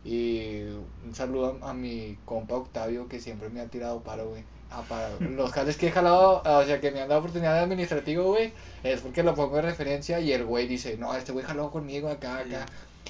Y 0.03 0.61
un 1.05 1.13
saludo 1.13 1.59
a, 1.61 1.69
a 1.69 1.73
mi 1.73 2.17
compa 2.25 2.55
Octavio, 2.55 3.07
que 3.07 3.19
siempre 3.19 3.49
me 3.49 3.61
ha 3.61 3.67
tirado 3.67 4.01
paro, 4.01 4.29
güey. 4.29 4.43
Para 4.87 5.09
los 5.19 5.51
jales 5.51 5.77
que 5.77 5.87
he 5.87 5.91
jalado, 5.91 6.43
o 6.45 6.63
sea, 6.63 6.79
que 6.79 6.91
me 6.91 7.01
han 7.01 7.09
dado 7.09 7.21
oportunidad 7.21 7.55
de 7.55 7.61
administrativo, 7.61 8.25
güey, 8.25 8.53
es 8.83 9.01
porque 9.01 9.23
lo 9.23 9.33
pongo 9.33 9.55
de 9.55 9.63
referencia 9.63 10.19
y 10.19 10.31
el 10.31 10.45
güey 10.45 10.67
dice, 10.67 10.95
no, 10.97 11.15
este 11.15 11.31
güey 11.31 11.43
jaló 11.43 11.71
conmigo 11.71 12.07
acá, 12.07 12.37
acá. 12.37 12.65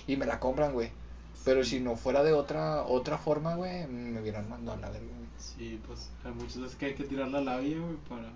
Y 0.07 0.15
me 0.15 0.25
la 0.25 0.39
compran, 0.39 0.73
güey. 0.73 0.89
Pero 1.43 1.63
si 1.63 1.79
no 1.79 1.95
fuera 1.95 2.23
de 2.23 2.33
otra 2.33 2.83
otra 2.83 3.17
forma, 3.17 3.55
güey, 3.55 3.87
me 3.87 4.21
hubieran 4.21 4.49
mandado 4.49 4.77
a 4.77 4.81
la 4.81 4.89
verga, 4.89 5.07
güey. 5.07 5.29
Sí, 5.37 5.79
pues 5.85 6.09
hay 6.23 6.31
muchas 6.31 6.61
veces 6.61 6.77
que 6.77 6.87
hay 6.87 6.93
que 6.93 7.03
tirar 7.03 7.27
la 7.27 7.41
labia, 7.41 7.77
güey, 7.77 7.97
para... 8.07 8.29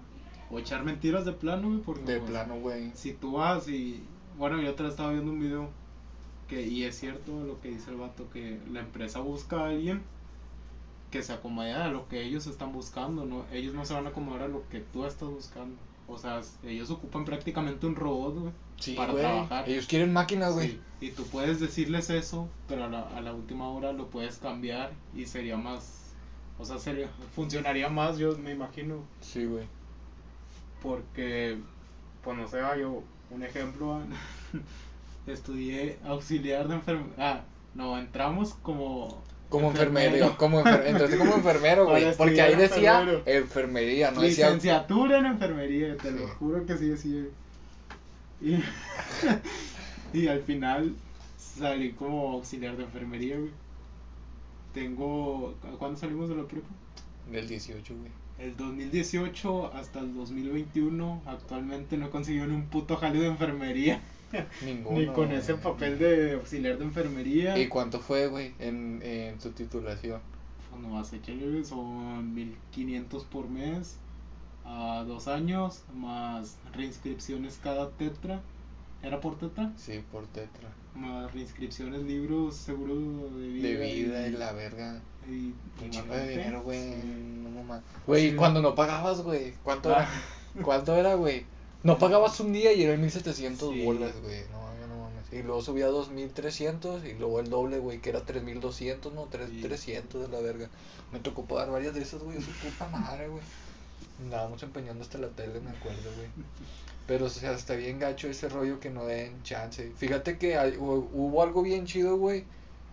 O 0.51 0.59
echar 0.59 0.83
mentiras 0.83 1.25
de 1.25 1.31
plano, 1.31 1.69
güey, 1.69 1.79
porque... 1.81 2.03
De 2.03 2.19
pues, 2.19 2.31
plano, 2.31 2.59
güey. 2.59 2.91
Si 2.93 3.13
tú 3.13 3.33
vas 3.33 3.67
y... 3.67 4.03
Bueno, 4.37 4.61
yo 4.61 4.75
vez 4.75 4.89
estaba 4.89 5.11
viendo 5.11 5.31
un 5.31 5.39
video 5.39 5.69
que... 6.47 6.61
Y 6.61 6.83
es 6.83 6.99
cierto 6.99 7.43
lo 7.43 7.59
que 7.61 7.69
dice 7.69 7.89
el 7.89 7.97
vato, 7.97 8.29
que 8.31 8.59
la 8.71 8.81
empresa 8.81 9.19
busca 9.19 9.61
a 9.61 9.69
alguien 9.69 10.03
que 11.13 11.21
se 11.21 11.31
acomode 11.31 11.71
a 11.73 11.89
lo 11.89 12.07
que 12.09 12.23
ellos 12.23 12.47
están 12.47 12.73
buscando, 12.73 13.23
¿no? 13.23 13.45
Ellos 13.51 13.75
no 13.75 13.85
se 13.85 13.93
van 13.93 14.07
a 14.07 14.09
acomodar 14.09 14.41
a 14.41 14.47
lo 14.47 14.67
que 14.69 14.79
tú 14.79 15.05
estás 15.05 15.29
buscando. 15.29 15.75
O 16.07 16.17
sea, 16.17 16.41
ellos 16.63 16.89
ocupan 16.89 17.23
prácticamente 17.23 17.85
un 17.85 17.95
robot, 17.95 18.35
güey, 18.39 18.53
Sí, 18.79 18.95
para 18.95 19.11
güey. 19.11 19.23
trabajar. 19.23 19.69
Ellos 19.69 19.85
quieren 19.85 20.11
máquinas, 20.11 20.53
güey. 20.55 20.69
Sí, 20.71 20.81
y 21.01 21.11
tú 21.11 21.23
puedes 21.27 21.59
decirles 21.59 22.09
eso, 22.09 22.49
pero 22.67 22.85
a 22.85 22.87
la, 22.87 23.01
a 23.15 23.21
la 23.21 23.31
última 23.31 23.69
hora 23.69 23.93
lo 23.93 24.07
puedes 24.09 24.37
cambiar 24.39 24.91
y 25.15 25.27
sería 25.27 25.55
más, 25.55 26.13
o 26.57 26.65
sea, 26.65 26.79
sería, 26.79 27.07
funcionaría 27.35 27.89
más, 27.89 28.17
yo 28.17 28.35
me 28.39 28.51
imagino, 28.51 29.03
Sí, 29.21 29.45
güey. 29.45 29.65
porque, 30.81 31.59
pues 32.23 32.37
no 32.37 32.47
sé, 32.47 32.59
ah, 32.59 32.75
yo, 32.75 33.03
un 33.29 33.43
ejemplo, 33.43 33.93
ah, 33.95 34.03
estudié 35.27 35.99
auxiliar 36.05 36.67
de 36.67 36.75
enfermero, 36.75 37.13
ah, 37.19 37.41
no, 37.75 37.97
entramos 37.99 38.55
como... 38.55 39.21
Como 39.53 39.69
enfermero, 39.69 40.35
como 40.35 40.61
enfer 40.61 40.87
entonces 40.87 41.15
como 41.15 41.35
enfermero, 41.35 41.85
güey. 41.85 42.11
Porque 42.17 42.41
ahí 42.41 42.55
decía 42.55 43.01
enfermero. 43.01 43.21
enfermería, 43.27 44.09
no 44.09 44.21
decía. 44.21 44.47
Licenciatura 44.47 45.19
en 45.19 45.27
enfermería, 45.27 45.95
te 45.95 46.09
lo 46.09 46.27
juro 46.27 46.65
que 46.65 46.75
sí 46.75 46.87
decía. 46.87 47.25
Y, 48.41 48.57
y 50.17 50.27
al 50.27 50.41
final 50.41 50.95
salí 51.37 51.91
como 51.91 52.31
auxiliar 52.31 52.75
de 52.77 52.85
enfermería, 52.85 53.37
güey. 53.37 53.51
Tengo. 54.73 55.53
¿Cuándo 55.77 55.99
salimos 55.99 56.29
de 56.29 56.35
la 56.35 56.47
prepa? 56.47 56.69
Del 57.31 57.47
18, 57.47 57.95
güey. 57.95 58.11
El 58.39 58.57
2018 58.57 59.71
hasta 59.75 59.99
el 59.99 60.15
2021. 60.15 61.21
Actualmente 61.27 61.95
no 61.95 62.07
he 62.07 62.09
conseguido 62.09 62.47
ni 62.47 62.55
un 62.55 62.65
puto 62.69 62.97
jaleo 62.97 63.21
de 63.21 63.27
enfermería. 63.27 64.01
Ninguno. 64.65 64.99
ni 64.99 65.07
con 65.07 65.31
ese 65.31 65.55
papel 65.55 65.97
de 65.99 66.33
auxiliar 66.33 66.77
de 66.77 66.85
enfermería. 66.85 67.57
¿Y 67.57 67.67
cuánto 67.67 67.99
fue, 67.99 68.27
güey, 68.27 68.53
en, 68.59 69.01
en 69.03 69.37
tu 69.37 69.49
titulación? 69.51 70.21
Nomás 70.81 71.13
échale, 71.13 71.49
güey, 71.49 71.63
son 71.63 72.33
1500 72.33 73.23
por 73.25 73.47
mes. 73.49 73.97
a 74.65 75.03
dos 75.05 75.27
años, 75.27 75.83
más 75.93 76.57
reinscripciones 76.73 77.59
cada 77.61 77.89
tetra. 77.91 78.41
¿Era 79.03 79.19
por 79.19 79.37
tetra? 79.37 79.71
Sí, 79.75 80.01
por 80.11 80.25
tetra. 80.27 80.69
Más 80.95 81.33
reinscripciones, 81.33 82.03
libros, 82.03 82.55
seguro 82.55 82.95
de 83.37 83.47
vida. 83.49 83.67
De 83.67 83.75
vida 83.93 84.27
y 84.27 84.31
la 84.31 84.53
verga. 84.53 85.01
Y, 85.29 85.53
Un 85.83 85.89
chingo 85.89 86.13
de 86.13 86.29
dinero, 86.29 86.61
güey. 86.63 86.79
sí. 86.93 87.41
No 87.43 87.63
mames. 87.63 87.83
Güey, 88.07 88.29
Sí. 88.31 88.35
cuando 88.37 88.61
no 88.61 88.73
pagabas, 88.73 89.21
güey. 89.21 89.53
¿Cuánto 89.63 89.89
Ah. 89.93 90.07
era? 90.55 90.63
¿Cuánto 90.65 90.95
era, 90.95 91.15
güey? 91.15 91.45
No 91.83 91.97
pagabas 91.97 92.39
un 92.39 92.53
día 92.53 92.71
y 92.73 92.83
eran 92.83 93.01
1700 93.01 93.73
Sí. 93.73 93.83
bolas, 93.85 94.13
güey. 94.21 94.41
No 94.51 94.61
mames, 94.61 94.87
no 94.87 94.97
mames. 95.03 95.33
Y 95.33 95.43
luego 95.43 95.61
subía 95.61 95.85
a 95.85 95.89
2300 95.89 97.03
y 97.05 97.13
luego 97.13 97.39
el 97.39 97.49
doble, 97.49 97.79
güey, 97.79 97.99
que 97.99 98.09
era 98.09 98.21
3200, 98.21 99.13
no, 99.13 99.23
3300 99.25 100.21
de 100.21 100.27
la 100.29 100.39
verga. 100.41 100.69
Me 101.11 101.19
tocó 101.19 101.43
pagar 101.45 101.71
varias 101.71 101.93
de 101.93 102.01
esas, 102.01 102.23
güey. 102.23 102.41
Su 102.41 102.51
puta 102.51 102.87
madre, 102.87 103.27
güey. 103.27 103.43
Andábamos 104.21 104.63
empeñando 104.63 105.03
hasta 105.03 105.17
la 105.17 105.27
tele, 105.29 105.59
me 105.59 105.71
acuerdo, 105.71 106.09
güey. 106.15 106.27
Pero, 107.07 107.25
o 107.25 107.29
sea, 107.29 107.51
está 107.51 107.75
bien 107.75 107.99
gacho 107.99 108.29
ese 108.29 108.47
rollo 108.47 108.79
que 108.79 108.89
no 108.89 109.03
den 109.05 109.43
chance. 109.43 109.91
Fíjate 109.97 110.37
que 110.37 110.57
hay- 110.57 110.77
hu- 110.77 111.09
hubo 111.11 111.43
algo 111.43 111.61
bien 111.61 111.85
chido, 111.85 112.15
güey, 112.15 112.45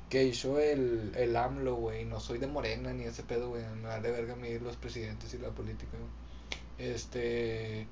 que 0.08 0.24
hizo 0.24 0.58
el, 0.58 1.12
el 1.16 1.36
AMLO, 1.36 1.76
güey. 1.76 2.04
No 2.06 2.18
soy 2.18 2.38
de 2.38 2.48
Morena 2.48 2.92
ni 2.92 3.04
ese 3.04 3.22
pedo, 3.22 3.50
güey. 3.50 3.62
Me 3.80 3.86
vale 3.86 4.10
verga 4.10 4.32
a 4.32 4.36
mí 4.36 4.58
los 4.58 4.76
presidentes 4.76 5.32
y 5.34 5.38
la 5.38 5.50
política, 5.50 5.92
güey. 5.92 6.90
Este. 6.90 7.86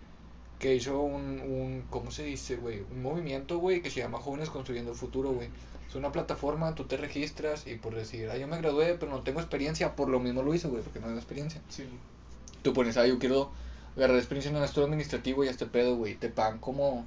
Que 0.58 0.74
hizo 0.74 1.00
un, 1.00 1.40
un. 1.40 1.84
¿Cómo 1.90 2.10
se 2.10 2.24
dice, 2.24 2.56
güey? 2.56 2.80
Un 2.90 3.02
movimiento, 3.02 3.58
güey, 3.58 3.80
que 3.80 3.90
se 3.90 4.00
llama 4.00 4.18
Jóvenes 4.18 4.50
Construyendo 4.50 4.90
el 4.90 4.96
Futuro, 4.96 5.32
güey. 5.32 5.48
Es 5.88 5.94
una 5.94 6.12
plataforma, 6.12 6.74
tú 6.74 6.84
te 6.84 6.98
registras 6.98 7.66
y 7.66 7.76
por 7.76 7.94
decir, 7.94 8.28
ah, 8.30 8.36
yo 8.36 8.46
me 8.46 8.58
gradué, 8.58 8.94
pero 9.00 9.10
no 9.10 9.22
tengo 9.22 9.40
experiencia, 9.40 9.96
por 9.96 10.08
lo 10.08 10.20
mismo 10.20 10.42
lo 10.42 10.52
hice, 10.54 10.68
güey, 10.68 10.82
porque 10.82 11.00
no 11.00 11.06
tengo 11.06 11.18
experiencia. 11.18 11.62
Sí. 11.70 11.88
Tú 12.62 12.74
pones, 12.74 12.98
ah, 12.98 13.06
yo 13.06 13.18
quiero 13.18 13.50
agarrar 13.96 14.18
experiencia 14.18 14.50
en 14.50 14.56
el 14.56 14.64
estudio 14.64 14.86
administrativo 14.86 15.44
y 15.44 15.48
este 15.48 15.64
pedo, 15.64 15.96
güey. 15.96 16.14
Te 16.16 16.28
pagan 16.28 16.58
como, 16.58 17.06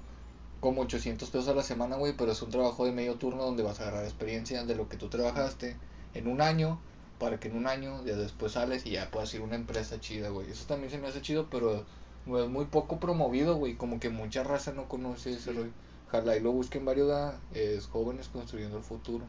como 0.60 0.82
800 0.82 1.30
pesos 1.30 1.48
a 1.48 1.54
la 1.54 1.62
semana, 1.62 1.98
güey, 1.98 2.14
pero 2.18 2.32
es 2.32 2.42
un 2.42 2.50
trabajo 2.50 2.86
de 2.86 2.92
medio 2.92 3.16
turno 3.16 3.44
donde 3.44 3.62
vas 3.62 3.80
a 3.80 3.84
agarrar 3.84 4.04
experiencia 4.04 4.66
de 4.66 4.76
lo 4.76 4.90
que 4.90 4.98
tú 4.98 5.10
trabajaste 5.10 5.78
en 6.16 6.28
un 6.28 6.42
año, 6.42 6.80
para 7.20 7.40
que 7.40 7.50
en 7.50 7.58
un 7.58 7.68
año 7.68 8.04
ya 8.04 8.16
después 8.16 8.54
sales 8.54 8.84
y 8.88 8.92
ya 8.92 9.12
puedas 9.12 9.32
ir 9.36 9.42
a 9.42 9.44
una 9.44 9.56
empresa 9.56 10.00
chida, 10.00 10.30
güey. 10.30 10.50
Eso 10.50 10.66
también 10.66 10.90
se 10.90 10.98
me 10.98 11.08
hace 11.08 11.22
chido, 11.22 11.48
pero 11.52 11.86
no 12.26 12.40
es 12.40 12.50
muy 12.50 12.66
poco 12.66 13.00
promovido, 13.00 13.56
güey. 13.56 13.76
Como 13.76 14.00
que 14.00 14.10
mucha 14.10 14.44
raza 14.44 14.72
no 14.72 14.88
conoce 14.88 15.32
ese 15.34 15.52
rollo. 15.54 15.72
Ojalá 16.08 16.36
y 16.36 16.42
lo 16.42 16.52
busquen 16.52 16.84
varios, 16.86 17.08
da, 17.08 17.40
es 17.54 17.88
Jóvenes 17.88 18.28
Construyendo 18.28 18.78
el 18.78 18.84
Futuro. 18.84 19.24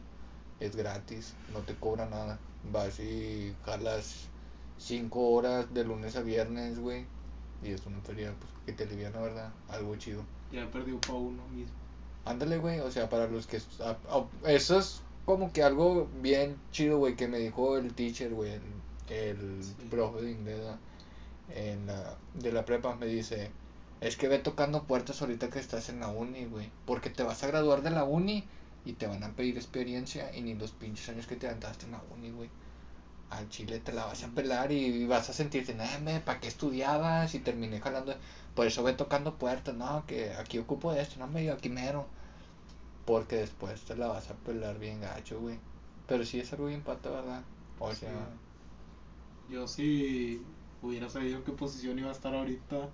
Es 0.59 0.75
gratis, 0.75 1.33
no 1.53 1.59
te 1.59 1.73
cobra 1.75 2.05
nada. 2.09 2.39
Vas 2.71 2.99
y 2.99 3.53
jalas 3.65 4.27
5 4.77 5.29
horas 5.31 5.73
de 5.73 5.83
lunes 5.83 6.15
a 6.15 6.21
viernes, 6.21 6.79
güey. 6.79 7.05
Y 7.63 7.71
es 7.71 7.85
una 7.85 7.99
feria 8.01 8.33
pues, 8.39 8.51
que 8.65 8.73
te 8.73 8.83
aliviana, 8.83 9.19
¿verdad? 9.21 9.51
Algo 9.69 9.95
chido. 9.95 10.23
Ya 10.51 10.69
perdió 10.69 10.97
para 10.99 11.17
uno 11.19 11.43
mismo. 11.55 11.73
Ándale, 12.25 12.57
güey, 12.57 12.79
o 12.79 12.91
sea, 12.91 13.09
para 13.09 13.27
los 13.27 13.47
que... 13.47 13.61
a- 13.81 13.97
a- 14.09 14.49
eso 14.51 14.77
es 14.79 15.01
como 15.25 15.51
que 15.53 15.63
algo 15.63 16.07
bien 16.21 16.55
chido, 16.71 16.97
güey, 16.97 17.15
que 17.15 17.27
me 17.27 17.39
dijo 17.39 17.77
el 17.77 17.93
teacher, 17.93 18.33
güey, 18.33 18.51
el, 18.53 18.61
el 19.09 19.63
Sí. 19.63 19.73
profe 19.89 20.21
de 20.21 20.31
inglés 20.31 20.59
¿verdad? 20.59 20.77
En 21.49 21.87
la, 21.87 22.17
de 22.33 22.51
la 22.51 22.65
prepa, 22.65 22.95
me 22.95 23.05
dice, 23.07 23.51
es 24.01 24.17
que 24.17 24.27
ve 24.27 24.39
tocando 24.39 24.83
puertas 24.83 25.21
ahorita 25.21 25.49
que 25.49 25.59
estás 25.59 25.89
en 25.89 25.99
la 26.01 26.07
uni, 26.09 26.45
güey, 26.45 26.69
porque 26.85 27.09
te 27.09 27.23
vas 27.23 27.43
a 27.43 27.47
graduar 27.47 27.81
de 27.81 27.91
la 27.91 28.03
uni 28.03 28.47
y 28.85 28.93
te 28.93 29.07
van 29.07 29.23
a 29.23 29.33
pedir 29.35 29.57
experiencia 29.57 30.35
y 30.35 30.41
ni 30.41 30.55
los 30.55 30.71
pinches 30.71 31.09
años 31.09 31.27
que 31.27 31.35
te 31.37 31.47
aventaste 31.47 31.85
en 31.85 31.93
la 31.93 32.01
uni, 32.15 32.31
güey. 32.31 32.49
Al 33.31 33.49
chile 33.49 33.79
te 33.79 33.91
la 33.93 34.05
vas 34.05 34.23
a 34.23 34.29
pelar 34.29 34.71
y 34.71 35.05
vas 35.07 35.29
a 35.29 35.33
sentirte, 35.33 35.73
nada, 35.73 36.21
¿para 36.25 36.39
qué 36.39 36.47
estudiabas? 36.47 37.33
Y 37.35 37.39
terminé 37.39 37.79
jalando. 37.81 38.15
Por 38.55 38.67
eso 38.67 38.83
ve 38.83 38.93
tocando 38.93 39.35
puertas, 39.35 39.75
no, 39.75 40.05
que 40.07 40.31
aquí 40.33 40.59
ocupo 40.59 40.93
de 40.93 41.01
esto, 41.01 41.19
no 41.19 41.27
me 41.27 41.49
aquí 41.51 41.69
mero. 41.69 42.07
Porque 43.05 43.37
después 43.37 43.81
te 43.85 43.95
la 43.95 44.07
vas 44.07 44.29
a 44.29 44.33
pelar 44.35 44.77
bien 44.79 45.01
gacho, 45.01 45.39
güey. 45.39 45.59
Pero 46.07 46.25
sí 46.25 46.39
es 46.39 46.51
algo 46.53 46.65
bien 46.67 46.81
pata, 46.81 47.09
¿verdad? 47.09 47.43
O 47.79 47.93
Sí. 47.93 47.99
sea, 47.99 48.29
Yo 49.49 49.67
si 49.67 50.41
hubiera 50.83 51.09
sabido 51.09 51.37
en 51.37 51.43
qué 51.43 51.51
posición 51.53 51.97
iba 51.97 52.09
a 52.09 52.11
estar 52.11 52.35
ahorita, 52.35 52.89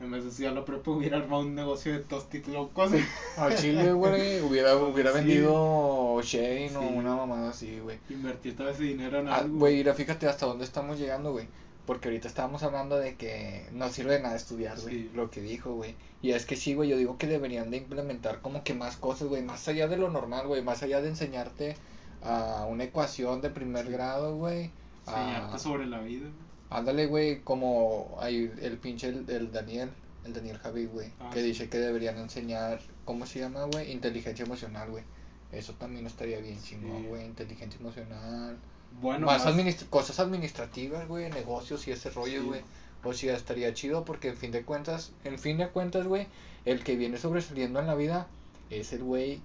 en 0.00 0.10
vez 0.10 0.24
de 0.24 0.30
estudiar 0.30 0.52
la 0.52 0.64
prepa, 0.64 0.90
hubiera 0.90 1.18
armado 1.18 1.42
un 1.42 1.54
negocio 1.54 1.92
de 1.92 2.00
tostis 2.00 2.46
locos. 2.48 2.90
al 3.38 3.56
chile, 3.56 3.92
güey, 3.92 4.40
hubiera, 4.40 4.76
hubiera 4.76 5.12
Sí. 5.12 5.18
vendido 5.18 6.20
Shane 6.22 6.76
o 6.76 6.80
Sí. 6.80 6.86
una 6.94 7.14
mamada 7.16 7.50
así, 7.50 7.78
güey. 7.80 7.98
Invertir 8.10 8.56
todo 8.56 8.68
ese 8.68 8.82
dinero 8.82 9.20
en 9.20 9.28
Ah, 9.28 9.36
algo. 9.36 9.58
Güey, 9.58 9.76
mira, 9.76 9.94
fíjate 9.94 10.26
hasta 10.28 10.46
dónde 10.46 10.64
estamos 10.64 10.98
llegando, 10.98 11.32
güey. 11.32 11.46
Porque 11.86 12.08
ahorita 12.08 12.28
estábamos 12.28 12.62
hablando 12.62 12.96
de 12.96 13.14
que 13.16 13.66
no 13.72 13.88
sirve 13.90 14.14
de 14.14 14.22
nada 14.22 14.34
estudiar, 14.36 14.80
güey. 14.80 14.94
Sí. 14.94 15.10
Lo 15.14 15.30
que 15.30 15.42
dijo, 15.42 15.74
güey. 15.74 15.94
Y 16.22 16.32
es 16.32 16.46
que 16.46 16.56
sí, 16.56 16.74
güey, 16.74 16.88
yo 16.88 16.96
digo 16.96 17.18
que 17.18 17.26
deberían 17.26 17.70
de 17.70 17.76
implementar 17.76 18.40
como 18.40 18.64
que 18.64 18.72
más 18.74 18.96
cosas, 18.96 19.28
güey. 19.28 19.42
Más 19.42 19.68
allá 19.68 19.86
de 19.86 19.98
lo 19.98 20.10
normal, 20.10 20.46
güey. 20.46 20.62
Más 20.62 20.82
allá 20.82 21.02
de 21.02 21.08
enseñarte 21.10 21.76
a 22.22 22.64
una 22.68 22.84
ecuación 22.84 23.42
de 23.42 23.50
primer 23.50 23.90
grado, 23.90 24.34
güey. 24.36 24.70
a- 25.06 25.20
Enseñarte 25.20 25.58
sobre 25.58 25.84
la 25.86 26.00
vida. 26.00 26.26
Ándale, 26.70 27.06
güey, 27.06 27.40
como 27.42 28.16
hay 28.20 28.50
el 28.60 28.78
pinche 28.78 29.08
el, 29.08 29.28
el 29.30 29.52
Daniel, 29.52 29.90
el 30.24 30.32
Daniel 30.32 30.58
Javi, 30.58 30.86
güey, 30.86 31.12
Ah, 31.20 31.30
que 31.32 31.40
sí. 31.40 31.46
dice 31.46 31.68
que 31.68 31.78
deberían 31.78 32.18
enseñar, 32.18 32.80
¿cómo 33.04 33.26
se 33.26 33.38
llama, 33.40 33.64
güey? 33.64 33.92
Inteligencia 33.92 34.44
emocional, 34.44 34.90
güey. 34.90 35.04
Eso 35.52 35.74
también 35.74 36.06
estaría 36.06 36.38
bien 36.40 36.60
chingón, 36.60 37.02
Sí. 37.02 37.08
güey, 37.08 37.24
inteligencia 37.26 37.78
emocional. 37.80 38.56
Bueno, 39.00 39.26
más 39.26 39.44
más- 39.44 39.54
administ- 39.54 39.88
cosas 39.88 40.18
administrativas, 40.20 41.06
güey, 41.06 41.30
negocios 41.30 41.86
y 41.86 41.92
ese 41.92 42.10
rollo, 42.10 42.40
Sí. 42.40 42.46
güey. 42.46 42.60
O 43.04 43.12
sea, 43.12 43.36
estaría 43.36 43.72
chido 43.74 44.04
porque 44.04 44.28
en 44.28 44.36
fin 44.36 44.50
de 44.50 44.64
cuentas, 44.64 45.12
en 45.24 45.38
fin 45.38 45.58
de 45.58 45.68
cuentas, 45.68 46.06
güey, 46.06 46.26
el 46.64 46.82
que 46.82 46.96
viene 46.96 47.18
sobresaliendo 47.18 47.78
en 47.78 47.86
la 47.86 47.94
vida 47.94 48.26
es 48.70 48.92
el 48.94 49.02
güey 49.04 49.40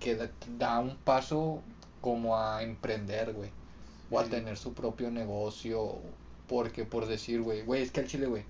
que 0.00 0.16
da, 0.16 0.30
da 0.58 0.80
un 0.80 0.96
paso 0.96 1.62
como 2.00 2.36
a 2.38 2.62
emprender, 2.62 3.32
güey. 3.34 3.50
O 4.10 4.18
a 4.18 4.24
tener 4.24 4.56
su 4.56 4.72
propio 4.74 5.10
negocio. 5.10 5.98
Porque 6.48 6.84
por 6.84 7.06
decir, 7.06 7.40
güey, 7.42 7.62
güey, 7.62 7.82
es 7.82 7.90
que 7.90 8.00
al 8.00 8.06
Chile, 8.06 8.26
güey. 8.26 8.44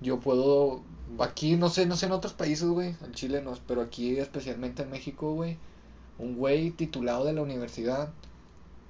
Yo 0.00 0.20
puedo, 0.20 0.82
aquí, 1.20 1.56
no 1.56 1.68
sé, 1.70 1.86
no 1.86 1.96
sé 1.96 2.06
en 2.06 2.12
otros 2.12 2.34
países, 2.34 2.68
güey, 2.68 2.94
en 3.02 3.12
Chile 3.12 3.40
no, 3.42 3.54
pero 3.66 3.80
aquí, 3.80 4.18
especialmente 4.18 4.82
en 4.82 4.90
México, 4.90 5.32
güey, 5.32 5.56
un 6.18 6.36
güey 6.36 6.70
titulado 6.70 7.24
de 7.24 7.32
la 7.32 7.40
universidad, 7.42 8.10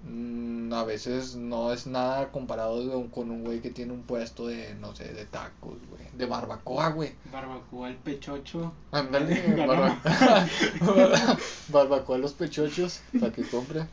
mm, 0.09 0.73
a 0.73 0.83
veces 0.85 1.37
no 1.37 1.73
es 1.73 1.87
nada 1.87 2.33
comparado 2.33 3.09
con 3.11 3.31
un 3.31 3.45
güey 3.45 3.61
que 3.61 3.71
tiene 3.71 3.93
un 3.93 4.03
puesto 4.03 4.49
de, 4.49 4.75
no 4.77 4.97
sé, 4.97 5.13
de 5.13 5.27
tacos, 5.27 5.77
güey, 5.91 6.03
de 6.17 6.27
barbacoa, 6.27 6.89
güey. 6.91 7.13
Barbacoa 7.33 7.89
el 7.89 7.97
pechocho. 7.97 8.73
Ganan- 8.93 9.57
barba- 9.57 10.01
barbacoa 11.69 12.19
los 12.19 12.33
pechochos, 12.33 13.01
para 13.21 13.33
que 13.33 13.43
compre. 13.45 13.87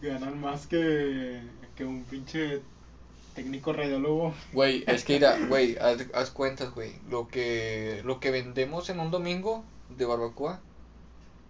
Ganan 0.00 0.40
más 0.40 0.66
que, 0.66 1.42
que 1.76 1.84
un 1.84 2.04
pinche 2.04 2.62
técnico 3.34 3.72
radiólogo. 3.72 4.32
Güey, 4.52 4.84
es 4.86 5.04
que 5.04 5.14
mira, 5.14 5.38
güey, 5.48 5.76
haz, 5.78 6.06
haz 6.14 6.30
cuentas, 6.30 6.70
güey. 6.74 6.92
Lo 7.10 7.28
que, 7.28 8.00
lo 8.04 8.20
que 8.20 8.30
vendemos 8.30 8.88
en 8.90 9.00
un 9.00 9.10
domingo 9.10 9.64
de 9.90 10.04
barbacoa 10.04 10.60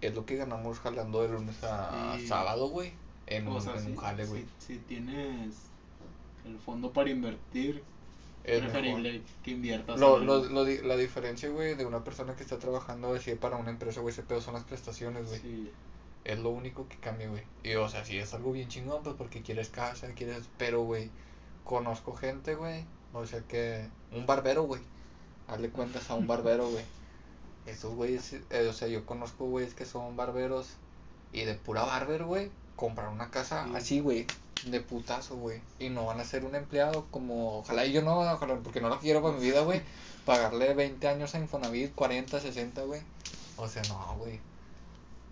es 0.01 0.15
lo 0.15 0.27
que 0.27 0.37
ganamos 0.37 0.81
jalando 0.81 1.23
de 1.23 1.29
lunes 1.29 1.63
a 1.63 2.17
Sí. 2.19 2.27
sábado, 2.27 2.69
güey. 2.69 2.93
En, 3.27 3.47
O 3.49 3.55
un, 3.57 3.63
sea, 3.63 3.77
en 3.77 3.87
un 3.87 3.97
jale, 3.97 4.27
güey. 4.27 4.45
si- 4.59 4.75
si 4.75 4.79
tienes 4.81 5.55
el 6.45 6.59
fondo 6.59 6.93
para 6.93 7.11
invertir, 7.11 7.83
Es 8.45 8.61
preferible 8.61 9.23
que 9.43 9.53
inviertas. 9.53 9.99
Lo, 9.99 10.19
en 10.21 10.27
lo, 10.27 10.45
lo 10.45 10.65
la 10.67 10.97
diferencia, 10.97 11.49
güey, 11.49 11.75
de 11.77 11.87
una 11.87 12.05
persona 12.05 12.37
que 12.37 12.43
está 12.43 12.59
trabajando 12.59 13.15
así 13.15 13.35
para 13.37 13.57
una 13.57 13.71
empresa, 13.71 14.01
güey, 14.03 14.13
ese 14.13 14.23
pedo 14.23 14.43
son 14.43 14.53
las 14.53 14.65
prestaciones, 14.65 15.27
güey. 15.27 15.41
Sí. 15.41 15.71
Es 16.25 16.39
lo 16.39 16.51
único 16.51 16.87
que 16.89 16.97
cambia, 16.99 17.29
güey. 17.29 17.43
Y, 17.63 17.75
o 17.77 17.89
sea, 17.89 18.05
si 18.05 18.19
es 18.19 18.35
algo 18.35 18.53
bien 18.53 18.69
chingón, 18.69 19.03
pues 19.03 19.15
porque 19.17 19.41
quieres 19.43 19.69
casa, 19.71 20.09
quieres... 20.15 20.43
Pero, 20.59 20.83
güey, 20.83 21.09
conozco 21.65 22.15
gente, 22.15 22.55
güey. 22.55 22.85
O 23.13 23.27
sea 23.27 23.41
que... 23.41 23.89
Un 24.13 24.27
barbero, 24.27 24.65
güey. 24.65 24.83
Hazle 25.49 25.71
cuentas 25.71 26.11
a 26.11 26.15
un 26.15 26.27
barbero, 26.27 26.69
güey. 26.69 26.85
Esos 27.67 27.95
güeyes, 27.95 28.35
eh, 28.51 28.67
o 28.69 28.73
sea, 28.73 28.89
yo 28.89 29.07
conozco 29.07 29.47
güeyes 29.47 29.75
que 29.75 29.87
son 29.87 30.17
barberos 30.17 30.69
y 31.33 31.45
de 31.45 31.55
pura 31.55 31.83
barber, 31.83 32.25
güey, 32.25 32.51
comprar 32.77 33.09
una 33.09 33.31
casa 33.31 33.65
Sí. 33.65 33.73
así, 33.75 34.01
güey, 34.01 34.27
de 34.67 34.81
putazo, 34.81 35.37
güey. 35.37 35.61
Y 35.79 35.89
no 35.89 36.07
van 36.07 36.21
a 36.21 36.25
ser 36.25 36.45
un 36.45 36.55
empleado 36.55 37.07
como, 37.11 37.59
ojalá 37.59 37.87
y 37.87 37.93
yo 37.93 38.03
no, 38.03 38.21
ojalá, 38.21 38.57
porque 38.63 38.81
no 38.81 38.89
lo 38.89 39.01
quiero 39.01 39.23
para 39.23 39.35
mi 39.37 39.41
vida, 39.43 39.63
güey. 39.63 39.83
Pagarle 40.27 40.75
20 40.75 41.09
años 41.09 41.35
a 41.35 41.39
Infonavit, 41.39 41.95
40, 41.95 42.41
60, 42.41 42.83
güey. 42.83 43.01
O 43.57 43.69
sea, 43.69 43.83
no, 43.89 44.17
güey. 44.19 44.41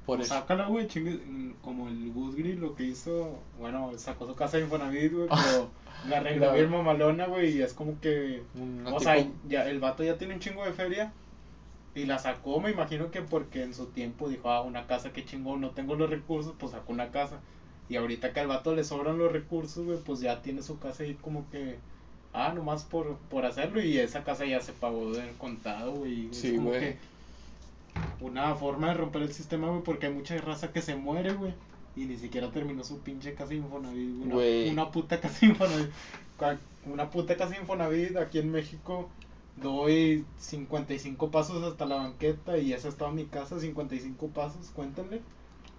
Por 0.06 0.18
Pues 0.18 0.28
eso. 0.28 0.34
Sácala, 0.40 0.66
güey, 0.66 0.88
chingue, 0.88 1.12
mm, 1.12 1.54
como 1.62 1.88
el 1.88 2.12
Gus 2.12 2.34
Gris 2.34 2.58
lo 2.58 2.74
que 2.74 2.84
hizo, 2.84 3.38
bueno, 3.58 3.92
sacó 3.96 4.26
su 4.26 4.34
casa 4.34 4.56
de 4.56 4.64
Infonavit, 4.64 5.12
güey, 5.12 5.28
pero 5.28 5.70
la 6.08 6.16
arregló 6.18 6.52
bien 6.52 6.70
mamalona, 6.70 7.26
güey, 7.26 7.56
y 7.58 7.62
es 7.62 7.72
como 7.72 8.00
que, 8.00 8.42
Una 8.54 8.90
o 8.90 8.98
tipo- 8.98 9.00
sea, 9.00 9.26
ya, 9.48 9.68
el 9.68 9.78
vato 9.78 10.02
ya 10.02 10.18
tiene 10.18 10.34
un 10.34 10.40
chingo 10.40 10.64
de 10.64 10.72
feria, 10.72 11.12
y 11.94 12.06
la 12.06 12.18
sacó, 12.18 12.58
me 12.60 12.70
imagino 12.70 13.10
que 13.10 13.22
porque 13.22 13.62
en 13.62 13.74
su 13.74 13.86
tiempo 13.86 14.28
dijo, 14.28 14.50
ah, 14.50 14.62
una 14.62 14.86
casa, 14.86 15.12
que 15.12 15.24
chingón, 15.24 15.60
no 15.60 15.70
tengo 15.70 15.94
los 15.94 16.10
recursos, 16.10 16.54
pues 16.58 16.72
sacó 16.72 16.92
una 16.92 17.10
casa, 17.10 17.38
y 17.88 17.96
ahorita 17.96 18.32
que 18.32 18.40
al 18.40 18.48
vato 18.48 18.74
le 18.74 18.82
sobran 18.84 19.18
los 19.18 19.30
recursos, 19.30 19.84
güey, 19.84 19.98
pues 19.98 20.20
ya 20.20 20.42
tiene 20.42 20.62
su 20.62 20.78
casa 20.78 21.04
ahí 21.04 21.14
como 21.20 21.48
que 21.50 21.78
ah, 22.32 22.52
nomás 22.54 22.84
por, 22.84 23.18
por 23.28 23.44
hacerlo 23.44 23.82
y 23.82 23.98
esa 23.98 24.24
casa 24.24 24.46
ya 24.46 24.58
se 24.60 24.72
pagó 24.72 25.12
del 25.12 25.32
contado, 25.36 25.92
güey. 25.92 26.28
Sí, 26.32 26.56
güey. 26.56 26.96
Una 28.22 28.54
forma 28.54 28.88
de 28.88 28.94
romper 28.94 29.22
el 29.22 29.32
sistema, 29.32 29.68
güey, 29.68 29.82
porque 29.82 30.06
hay 30.06 30.12
mucha 30.14 30.36
raza 30.38 30.72
que 30.72 30.82
se 30.82 30.94
muere, 30.96 31.32
güey. 31.34 31.54
Y 31.94 32.06
ni 32.06 32.16
siquiera 32.16 32.50
terminó 32.50 32.84
su 32.84 33.00
pinche 33.00 33.34
casa 33.34 33.52
Infonavit, 33.52 34.16
güey. 34.16 34.22
Una, 34.24 34.34
Güey. 34.34 34.70
una 34.70 34.90
puta 34.90 35.20
casa 35.20 35.44
Infonavit. 35.44 35.90
Una 36.86 37.10
puta 37.10 37.36
casa 37.36 37.56
Infonavit 37.58 38.16
aquí 38.16 38.38
en 38.38 38.50
México. 38.50 39.08
Doy 39.56 40.24
55 40.38 41.30
pasos 41.30 41.62
hasta 41.62 41.84
la 41.84 41.96
banqueta 41.96 42.56
y 42.56 42.72
esa 42.72 42.88
estaba 42.88 43.12
mi 43.12 43.26
casa, 43.26 43.60
55 43.60 44.28
pasos, 44.28 44.70
cuéntenle. 44.74 45.20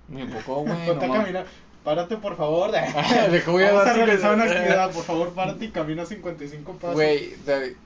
Ni 0.07 0.23
poco, 0.25 0.62
güey. 0.62 0.85
Ponte 0.85 1.05
a 1.05 1.07
no 1.07 1.13
caminar. 1.15 1.45
Párate, 1.83 2.15
por 2.17 2.38
favor. 2.38 2.71
Deja, 3.31 3.51
voy 3.51 3.63
a 3.63 3.71
Vamos 3.73 3.81
a 3.81 3.85
dar 3.85 3.95
realizar 3.97 4.35
una 4.35 4.43
50. 4.43 4.59
actividad, 4.62 4.91
por 4.93 5.03
favor, 5.03 5.33
párate 5.33 5.65
y 5.65 5.69
camina 5.71 6.05
55 6.05 6.73
pasos. 6.73 6.93
Güey, 6.95 7.33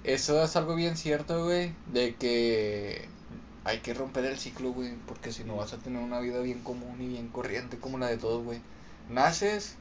eso 0.04 0.44
es 0.44 0.56
algo 0.56 0.76
bien 0.76 0.98
cierto, 0.98 1.46
güey, 1.46 1.72
de 1.94 2.14
que 2.16 3.08
hay 3.68 3.80
que 3.80 3.94
romper 3.94 4.24
el 4.24 4.38
ciclo, 4.38 4.72
güey, 4.72 4.96
porque 5.08 5.34
si 5.34 5.44
no 5.44 5.58
vas 5.58 5.74
a 5.74 5.78
tener 5.78 6.02
una 6.02 6.22
vida 6.22 6.40
bien 6.40 6.62
común 6.62 7.02
y 7.02 7.08
bien 7.08 7.28
corriente 7.28 7.78
como 7.78 7.98
la 7.98 8.08
de 8.08 8.16
todos, 8.16 8.42
güey. 8.46 8.62
Naces, 9.10 9.76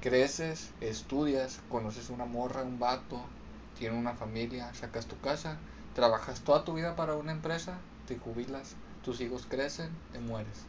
creces, 0.00 0.70
estudias, 0.80 1.60
conoces 1.68 2.08
una 2.08 2.24
morra, 2.24 2.62
un 2.62 2.78
vato, 2.78 3.20
tienes 3.76 3.98
una 3.98 4.14
familia, 4.14 4.72
sacas 4.74 5.06
tu 5.06 5.18
casa, 5.18 5.58
trabajas 5.92 6.42
toda 6.42 6.64
tu 6.64 6.74
vida 6.74 6.94
para 6.94 7.16
una 7.16 7.32
empresa, 7.32 7.78
te 8.06 8.16
jubilas, 8.16 8.76
tus 9.04 9.20
hijos 9.20 9.44
crecen, 9.50 9.90
te 10.12 10.20
mueres. 10.20 10.66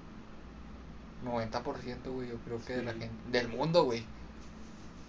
90%, 1.23 2.11
güey, 2.11 2.29
yo 2.29 2.37
creo 2.37 2.59
que 2.65 2.77
de 2.77 2.83
la 2.83 2.93
gente, 2.93 3.11
del 3.31 3.49
mundo, 3.49 3.83
güey. 3.83 4.03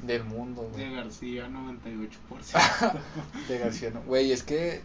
Del 0.03 0.25
mundo, 0.25 0.69
güey. 0.71 0.85
De 0.85 0.97
García, 0.97 1.49
98%. 1.49 3.01
De 3.49 3.59
García, 3.59 3.91
no. 3.91 4.03
Güey, 4.03 4.33
es 4.33 4.43
que. 4.43 4.83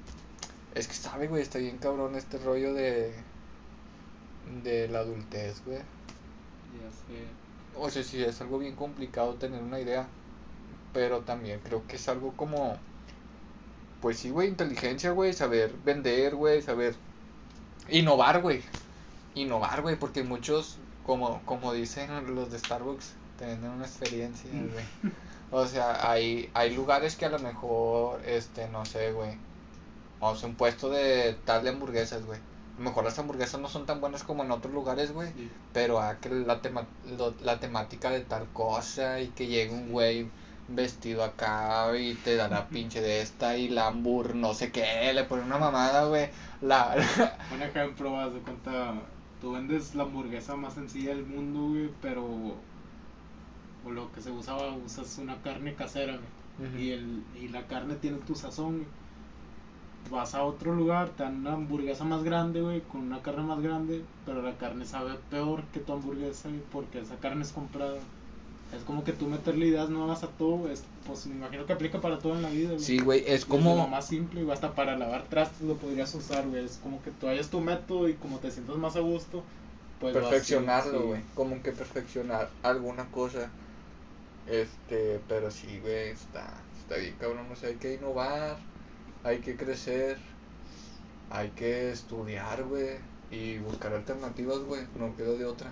Es 0.77 0.87
que 0.87 0.93
sabe, 0.93 1.27
güey, 1.27 1.41
está 1.41 1.57
bien 1.57 1.79
cabrón 1.79 2.13
este 2.13 2.37
rollo 2.37 2.71
de. 2.73 3.11
De 4.63 4.87
la 4.87 4.99
adultez, 4.99 5.63
güey. 5.65 5.79
ya 5.79 6.91
sé. 6.91 7.25
O 7.75 7.89
sea, 7.89 8.03
sí, 8.03 8.23
es 8.23 8.39
algo 8.41 8.59
bien 8.59 8.75
complicado 8.75 9.33
tener 9.33 9.63
una 9.63 9.79
idea. 9.79 10.07
Pero 10.93 11.21
también 11.21 11.59
creo 11.63 11.85
que 11.87 11.95
es 11.95 12.07
algo 12.07 12.33
como. 12.33 12.77
Pues 14.01 14.19
sí, 14.19 14.29
güey, 14.29 14.49
inteligencia, 14.49 15.11
güey, 15.11 15.33
saber 15.33 15.73
vender, 15.83 16.35
güey, 16.35 16.61
saber. 16.61 16.95
Innovar, 17.89 18.41
güey. 18.43 18.61
Innovar, 19.33 19.81
güey, 19.81 19.95
porque 19.95 20.21
muchos, 20.21 20.77
como, 21.07 21.41
como 21.45 21.73
dicen 21.73 22.35
los 22.35 22.51
de 22.51 22.59
Starbucks, 22.59 23.13
tienen 23.39 23.63
una 23.67 23.85
experiencia, 23.85 24.51
güey. 24.51 25.13
O 25.49 25.65
sea, 25.65 26.11
hay, 26.11 26.49
hay 26.53 26.75
lugares 26.75 27.15
que 27.15 27.25
a 27.25 27.29
lo 27.29 27.39
mejor, 27.39 28.21
este, 28.25 28.67
no 28.67 28.83
sé, 28.83 29.13
güey. 29.13 29.37
Vamos 30.19 30.43
a 30.43 30.47
un 30.47 30.55
puesto 30.55 30.89
de 30.89 31.35
tal 31.45 31.63
de 31.63 31.69
hamburguesas, 31.69 32.25
güey. 32.25 32.39
A 32.39 32.79
lo 32.79 32.83
mejor 32.89 33.03
las 33.05 33.17
hamburguesas 33.19 33.59
no 33.59 33.69
son 33.69 33.85
tan 33.85 34.01
buenas 34.01 34.23
como 34.23 34.43
en 34.43 34.51
otros 34.51 34.73
lugares, 34.73 35.11
güey. 35.11 35.29
Sí. 35.33 35.49
Pero 35.73 35.99
a 35.99 36.17
que 36.19 36.29
la, 36.29 36.61
tema, 36.61 36.85
lo- 37.17 37.33
la 37.41 37.59
temática 37.59 38.09
de 38.11 38.21
tal 38.21 38.47
cosa 38.53 39.19
y 39.21 39.27
que 39.29 39.47
llegue 39.47 39.73
un 39.73 39.91
güey 39.91 40.27
vestido 40.69 41.23
acá 41.23 41.95
y 41.97 42.13
te 42.15 42.35
da 42.35 42.47
la 42.49 42.67
pinche 42.69 43.01
de 43.01 43.21
esta 43.21 43.57
y 43.57 43.69
la 43.69 43.87
hambur, 43.87 44.35
no 44.35 44.53
sé 44.53 44.71
qué, 44.71 45.11
le 45.13 45.23
pone 45.23 45.43
una 45.43 45.57
mamada, 45.57 46.05
güey. 46.05 46.29
La, 46.61 46.95
Un 47.53 47.61
ejemplo, 47.61 48.11
vas 48.11 48.33
de 48.33 48.39
cuenta, 48.41 48.93
tú 49.41 49.53
vendes 49.53 49.95
la 49.95 50.03
hamburguesa 50.03 50.55
más 50.55 50.73
sencilla 50.73 51.09
del 51.15 51.25
mundo, 51.25 51.69
güey, 51.69 51.89
pero 52.01 52.55
o 53.85 53.91
lo 53.91 54.11
que 54.11 54.21
se 54.21 54.31
usaba, 54.31 54.73
usas 54.75 55.17
una 55.17 55.41
carne 55.41 55.73
casera, 55.75 56.17
güey, 56.17 56.83
y, 56.83 56.91
el, 56.91 57.23
y 57.39 57.47
la 57.49 57.65
carne 57.67 57.95
tiene 57.95 58.17
tu 58.17 58.35
sazón, 58.35 58.77
güey. 58.77 58.87
Vas 60.11 60.35
a 60.35 60.43
otro 60.43 60.73
lugar, 60.73 61.09
te 61.09 61.23
dan 61.23 61.37
una 61.37 61.53
hamburguesa 61.53 62.03
más 62.03 62.23
grande, 62.23 62.61
güey, 62.61 62.81
con 62.81 63.01
una 63.01 63.21
carne 63.21 63.43
más 63.43 63.61
grande, 63.61 64.03
pero 64.25 64.41
la 64.41 64.57
carne 64.57 64.85
sabe 64.85 65.15
peor 65.29 65.63
que 65.73 65.79
tu 65.79 65.93
hamburguesa, 65.93 66.49
güey, 66.49 66.61
porque 66.71 66.99
esa 66.99 67.15
carne 67.17 67.43
es 67.43 67.51
comprada. 67.51 67.97
Es 68.75 68.83
como 68.83 69.03
que 69.03 69.13
tú 69.13 69.27
meterle 69.27 69.67
ideas 69.67 69.89
nuevas 69.89 70.23
a 70.23 70.27
todo, 70.27 70.69
es- 70.69 70.83
pues 71.05 71.25
me 71.27 71.35
imagino 71.35 71.65
que 71.65 71.73
aplica 71.73 72.01
para 72.01 72.19
todo 72.19 72.35
en 72.35 72.41
la 72.41 72.49
vida, 72.49 72.69
güey. 72.69 72.79
sí, 72.83 72.99
güey, 72.99 73.23
es 73.25 73.45
como... 73.45 73.75
lo 73.75 73.87
más 73.87 74.07
simple, 74.07 74.43
güey, 74.43 74.53
hasta 74.53 74.73
para 74.75 74.97
lavar 74.97 75.23
trastes 75.23 75.61
lo 75.67 75.75
podrías 75.75 76.13
usar, 76.15 76.47
güey. 76.47 76.65
Es 76.65 76.77
como 76.83 77.01
que 77.01 77.11
tú 77.11 77.27
hayas 77.27 77.49
tu 77.49 77.61
método 77.61 78.07
y 78.09 78.13
como 78.15 78.37
te 78.39 78.51
sientas 78.51 78.75
más 78.77 78.95
a 78.95 78.99
gusto, 78.99 79.43
pues 79.99 80.13
lo 80.13 80.21
perfeccionarlo, 80.21 81.01
güey. 81.07 81.21
sí. 81.21 81.27
Como 81.35 81.61
que 81.63 81.71
perfeccionar 81.71 82.49
alguna 82.63 83.05
cosa. 83.11 83.49
Este, 84.49 85.19
pero 85.27 85.51
sí, 85.51 85.79
güey, 85.81 86.09
está, 86.09 86.53
está 86.79 86.97
bien 86.97 87.15
cabrón. 87.19 87.47
O 87.51 87.55
sea, 87.55 87.69
hay 87.69 87.75
que 87.75 87.95
innovar, 87.95 88.57
hay 89.27 89.39
que 89.39 89.57
crecer, 89.57 90.17
hay 91.29 91.49
que 91.49 91.91
estudiar, 91.91 92.63
güey, 92.63 92.95
y 93.29 93.57
buscar 93.57 93.93
alternativas, 93.93 94.59
güey. 94.59 94.83
No 94.97 95.15
queda 95.17 95.33
de 95.33 95.45
otra. 95.45 95.69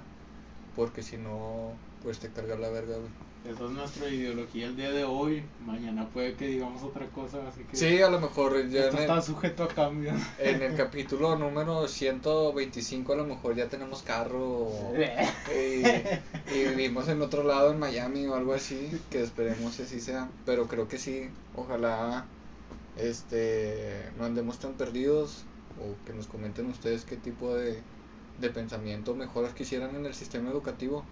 Porque 0.76 1.02
si 1.02 1.18
no, 1.18 1.72
pues 2.04 2.20
te 2.20 2.30
carga 2.30 2.58
la 2.58 2.70
verga, 2.70 2.98
güey. 2.98 3.26
Esa 3.46 3.65
es 3.65 3.70
nuestra 3.70 4.10
ideología 4.10 4.65
el 4.65 4.76
día 4.76 4.91
de 4.91 5.06
hoy. 5.06 5.44
Mañana 5.65 6.10
puede 6.10 6.34
que 6.34 6.48
digamos 6.48 6.84
otra 6.84 7.06
cosa, 7.10 7.48
así 7.48 7.63
que 7.63 7.78
Sí, 7.78 8.02
a 8.02 8.10
lo 8.10 8.20
mejor 8.20 8.68
ya 8.70 8.86
esto 8.86 8.98
está 8.98 9.18
el, 9.18 9.22
sujeto 9.22 9.63
a 9.63 9.68
cambio. 9.68 10.12
en 10.39 10.62
el 10.63 10.76
capítulo 10.78 11.38
número 11.38 11.88
125 11.88 13.13
a 13.13 13.15
lo 13.15 13.26
mejor 13.26 13.56
ya 13.56 13.70
tenemos 13.70 14.02
carro 14.02 14.68
y, 15.56 16.56
y 16.56 16.63
vivimos 16.70 17.08
en 17.08 17.22
otro 17.22 17.44
lado 17.44 17.72
en 17.72 17.78
Miami 17.78 18.26
o 18.26 18.34
algo 18.34 18.56
así, 18.56 19.00
que 19.12 19.22
esperemos 19.22 19.78
que 19.78 19.84
así 19.84 20.02
sea, 20.02 20.28
pero 20.44 20.68
creo 20.68 20.88
que 20.88 20.98
sí, 20.98 21.30
ojalá 21.56 22.26
este 22.97 24.10
no 24.17 24.25
andemos 24.25 24.60
tan 24.60 24.73
perdidos 24.73 25.43
o 25.79 26.05
que 26.05 26.13
nos 26.13 26.27
comenten 26.27 26.67
ustedes 26.67 27.03
qué 27.03 27.17
tipo 27.17 27.53
de, 27.53 27.81
de 28.39 28.49
pensamiento 28.49 29.15
mejoras 29.15 29.53
quisieran 29.53 29.95
en 29.95 30.05
el 30.05 30.13
sistema 30.13 30.49
educativo, 30.49 31.03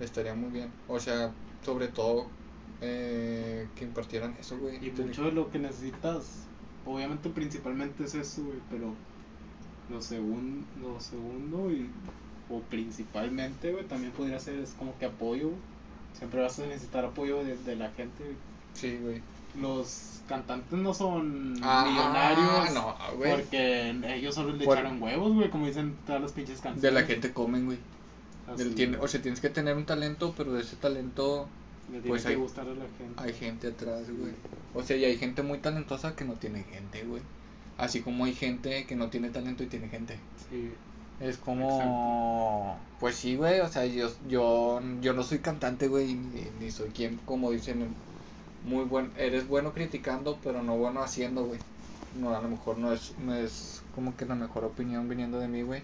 estaría 0.00 0.34
muy 0.34 0.50
bien, 0.50 0.70
o 0.88 0.98
sea, 0.98 1.32
sobre 1.64 1.88
todo 1.88 2.26
eh, 2.80 3.68
que 3.76 3.84
impartieran 3.84 4.36
eso, 4.40 4.58
güey. 4.58 4.76
Y 4.84 4.90
mucho 4.90 5.24
de 5.24 5.32
lo 5.32 5.50
que 5.50 5.58
necesitas, 5.58 6.46
obviamente 6.86 7.28
principalmente 7.30 8.04
es 8.04 8.14
eso, 8.14 8.44
güey, 8.44 8.58
pero 8.70 8.94
lo, 9.90 10.00
segun, 10.00 10.64
lo 10.82 11.00
segundo 11.00 11.70
y, 11.70 11.88
o 12.50 12.60
principalmente, 12.60 13.72
güey, 13.72 13.84
también 13.84 14.12
podría 14.12 14.38
ser 14.38 14.58
es 14.58 14.72
como 14.72 14.96
que 14.98 15.06
apoyo, 15.06 15.48
güey. 15.48 15.74
Siempre 16.18 16.40
vas 16.40 16.58
a 16.60 16.66
necesitar 16.66 17.04
apoyo 17.04 17.42
de, 17.42 17.56
de 17.56 17.76
la 17.76 17.90
gente, 17.90 18.22
güey. 18.22 18.36
Sí, 18.74 18.98
güey. 19.02 19.20
Los 19.60 20.20
cantantes 20.28 20.78
no 20.78 20.94
son 20.94 21.54
Ah, 21.62 21.84
millonarios 21.88 22.74
no, 22.74 22.96
güey. 23.16 23.30
porque 23.32 23.90
ellos 24.14 24.34
solo 24.34 24.52
le 24.54 24.64
Por- 24.64 24.76
echaron 24.78 25.02
huevos, 25.02 25.34
güey, 25.34 25.50
como 25.50 25.66
dicen 25.66 25.96
todas 26.06 26.22
las 26.22 26.32
pinches 26.32 26.60
canciones. 26.60 26.82
De 26.82 26.90
la 26.92 27.02
gente 27.06 27.32
comen, 27.32 27.66
güey. 27.66 27.78
Así, 28.48 28.64
Del 28.64 28.74
tiene- 28.74 28.96
o 28.98 29.06
sea, 29.08 29.20
tienes 29.22 29.40
que 29.40 29.50
tener 29.50 29.76
un 29.76 29.84
talento, 29.86 30.34
pero 30.36 30.52
de 30.52 30.62
ese 30.62 30.76
talento 30.76 31.46
le 31.88 31.92
tiene 31.98 32.08
pues 32.08 32.22
que 32.22 32.28
hay- 32.30 32.34
gustar 32.36 32.66
a 32.66 32.70
la 32.74 32.84
gente. 32.98 33.14
hay 33.22 33.32
gente 33.32 33.68
atrás, 33.68 34.02
güey. 34.10 34.32
O 34.74 34.82
sea, 34.82 34.96
y 34.96 35.04
hay 35.04 35.16
gente 35.18 35.42
muy 35.42 35.58
talentosa 35.58 36.14
que 36.16 36.24
no 36.24 36.34
tiene 36.34 36.64
gente, 36.64 37.04
güey. 37.04 37.22
Así 37.78 38.00
como 38.00 38.24
hay 38.24 38.34
gente 38.34 38.86
que 38.86 38.96
no 38.96 39.08
tiene 39.10 39.30
talento 39.30 39.62
y 39.62 39.66
tiene 39.66 39.88
gente. 39.88 40.18
Sí. 40.50 40.72
Es 41.20 41.36
como... 41.38 42.78
Pues 43.00 43.16
sí, 43.16 43.36
güey, 43.36 43.60
o 43.60 43.68
sea, 43.68 43.86
yo, 43.86 44.08
yo, 44.28 44.80
yo 45.00 45.12
no 45.12 45.22
soy 45.22 45.38
cantante, 45.38 45.88
güey, 45.88 46.14
ni, 46.14 46.46
ni 46.60 46.70
soy 46.70 46.90
quien, 46.90 47.18
como 47.24 47.50
dicen, 47.50 47.94
muy 48.64 48.84
buen, 48.84 49.12
eres 49.16 49.46
bueno 49.46 49.72
criticando, 49.72 50.38
pero 50.42 50.62
no 50.62 50.76
bueno 50.76 51.02
haciendo, 51.02 51.44
güey. 51.44 51.60
No, 52.20 52.34
a 52.36 52.40
lo 52.40 52.48
mejor 52.48 52.78
no 52.78 52.92
es, 52.92 53.14
no 53.18 53.34
es 53.34 53.82
como 53.94 54.16
que 54.16 54.26
la 54.26 54.34
mejor 54.34 54.64
opinión 54.64 55.08
viniendo 55.08 55.38
de 55.38 55.48
mí, 55.48 55.62
güey. 55.62 55.82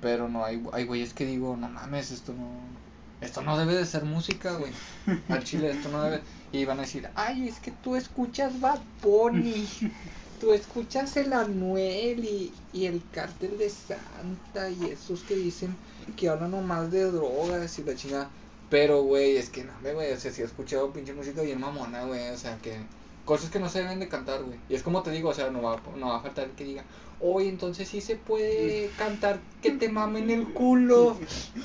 Pero 0.00 0.28
no, 0.28 0.44
hay, 0.44 0.62
hay 0.72 0.84
güeyes 0.86 1.14
que 1.14 1.26
digo, 1.26 1.56
no 1.56 1.68
mames, 1.68 2.10
esto 2.10 2.32
no, 2.34 2.78
esto 3.20 3.42
no 3.42 3.58
debe 3.58 3.74
de 3.74 3.86
ser 3.86 4.04
música, 4.04 4.54
güey. 4.56 4.72
Al 5.28 5.44
chile 5.44 5.70
esto 5.70 5.88
no 5.90 6.02
debe. 6.02 6.22
Y 6.52 6.64
van 6.64 6.78
a 6.78 6.82
decir, 6.82 7.08
ay, 7.14 7.48
es 7.48 7.60
que 7.60 7.72
tú 7.72 7.96
escuchas 7.96 8.60
Bad 8.60 8.80
Bunny, 9.02 9.66
tú 10.38 10.52
escuchas 10.52 11.16
el 11.16 11.32
Anuel 11.32 12.24
y, 12.24 12.52
y 12.72 12.86
el 12.86 13.08
Cártel 13.10 13.58
de 13.58 13.70
Santa 13.70 14.70
y 14.70 14.86
esos 14.88 15.24
que 15.24 15.36
dicen 15.36 15.76
que 16.16 16.28
hablan 16.28 16.50
nomás 16.52 16.90
de 16.90 17.04
drogas 17.10 17.78
y 17.78 17.84
la 17.84 17.94
chingada. 17.94 18.30
Pero, 18.70 19.02
güey, 19.02 19.36
es 19.36 19.50
que 19.50 19.64
no, 19.64 19.72
güey, 19.82 20.12
o 20.12 20.16
sea, 20.16 20.30
sí 20.32 20.42
he 20.42 20.44
escuchado 20.44 20.92
pinche 20.92 21.12
música 21.12 21.42
bien 21.42 21.60
mamona, 21.60 22.04
güey, 22.04 22.28
o 22.30 22.36
sea, 22.38 22.56
que 22.58 22.76
cosas 23.24 23.50
que 23.50 23.58
no 23.58 23.68
se 23.68 23.80
deben 23.82 23.98
de 24.00 24.08
cantar, 24.08 24.42
güey. 24.44 24.58
Y 24.68 24.74
es 24.76 24.82
como 24.82 25.02
te 25.02 25.10
digo, 25.10 25.30
o 25.30 25.34
sea, 25.34 25.50
no 25.50 25.60
va, 25.62 25.80
no 25.96 26.08
va 26.08 26.16
a 26.18 26.22
faltar 26.22 26.44
el 26.44 26.52
que 26.52 26.64
diga, 26.64 26.84
oye, 27.20 27.48
entonces 27.48 27.88
sí 27.88 28.00
se 28.00 28.16
puede 28.16 28.90
cantar 28.96 29.40
que 29.60 29.72
te 29.72 29.88
mamen 29.88 30.30
el 30.30 30.52
culo. 30.52 31.16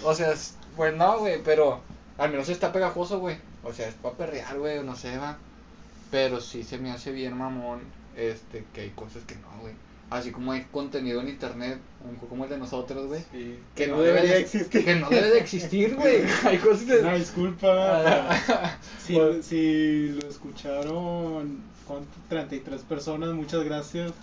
O 0.04 0.14
sea, 0.16 0.32
es- 0.32 0.56
pues 0.76 0.96
no, 0.96 1.20
güey, 1.20 1.42
pero 1.44 1.80
al 2.18 2.32
menos 2.32 2.50
está 2.50 2.72
pegajoso, 2.74 3.20
güey. 3.20 3.38
O 3.64 3.72
sea, 3.72 3.88
es 3.88 3.94
para 3.96 4.16
perrear, 4.16 4.58
güey, 4.60 4.84
no 4.84 4.96
sé, 4.96 5.18
va. 5.18 5.38
Pero 6.12 6.42
sí 6.42 6.64
se 6.64 6.78
me 6.78 6.92
hace 6.92 7.12
bien 7.12 7.38
mamón, 7.38 7.82
este, 8.16 8.66
que 8.74 8.82
hay 8.82 8.90
cosas 8.92 9.24
que 9.26 9.36
no, 9.36 9.48
güey. 9.62 9.74
Así 10.10 10.32
como 10.32 10.52
hay 10.52 10.64
contenido 10.72 11.20
en 11.22 11.30
internet, 11.30 11.80
un- 12.08 12.16
como 12.28 12.44
el 12.44 12.50
de 12.52 12.58
nosotros, 12.60 13.08
güey. 13.08 13.24
Sí. 13.32 13.58
Que 13.76 13.88
no, 13.88 14.00
debería 14.02 14.22
debe 14.22 14.36
de, 14.36 14.42
existir. 14.42 14.86
Que 14.86 14.96
no 14.96 15.10
debe 15.10 15.30
de 15.32 15.40
existir, 15.40 15.96
güey. 15.96 16.24
Hay 16.46 16.58
cosas 16.60 16.84
que... 16.86 16.98
Una 17.00 17.14
disculpa. 17.16 18.30
Si, 19.06 19.18
si 19.44 20.08
lo 20.22 20.28
escucharon 20.28 21.62
¿cuánto? 21.88 22.08
33 22.30 22.82
personas, 22.82 23.34
muchas 23.34 23.64
gracias. 23.64 24.14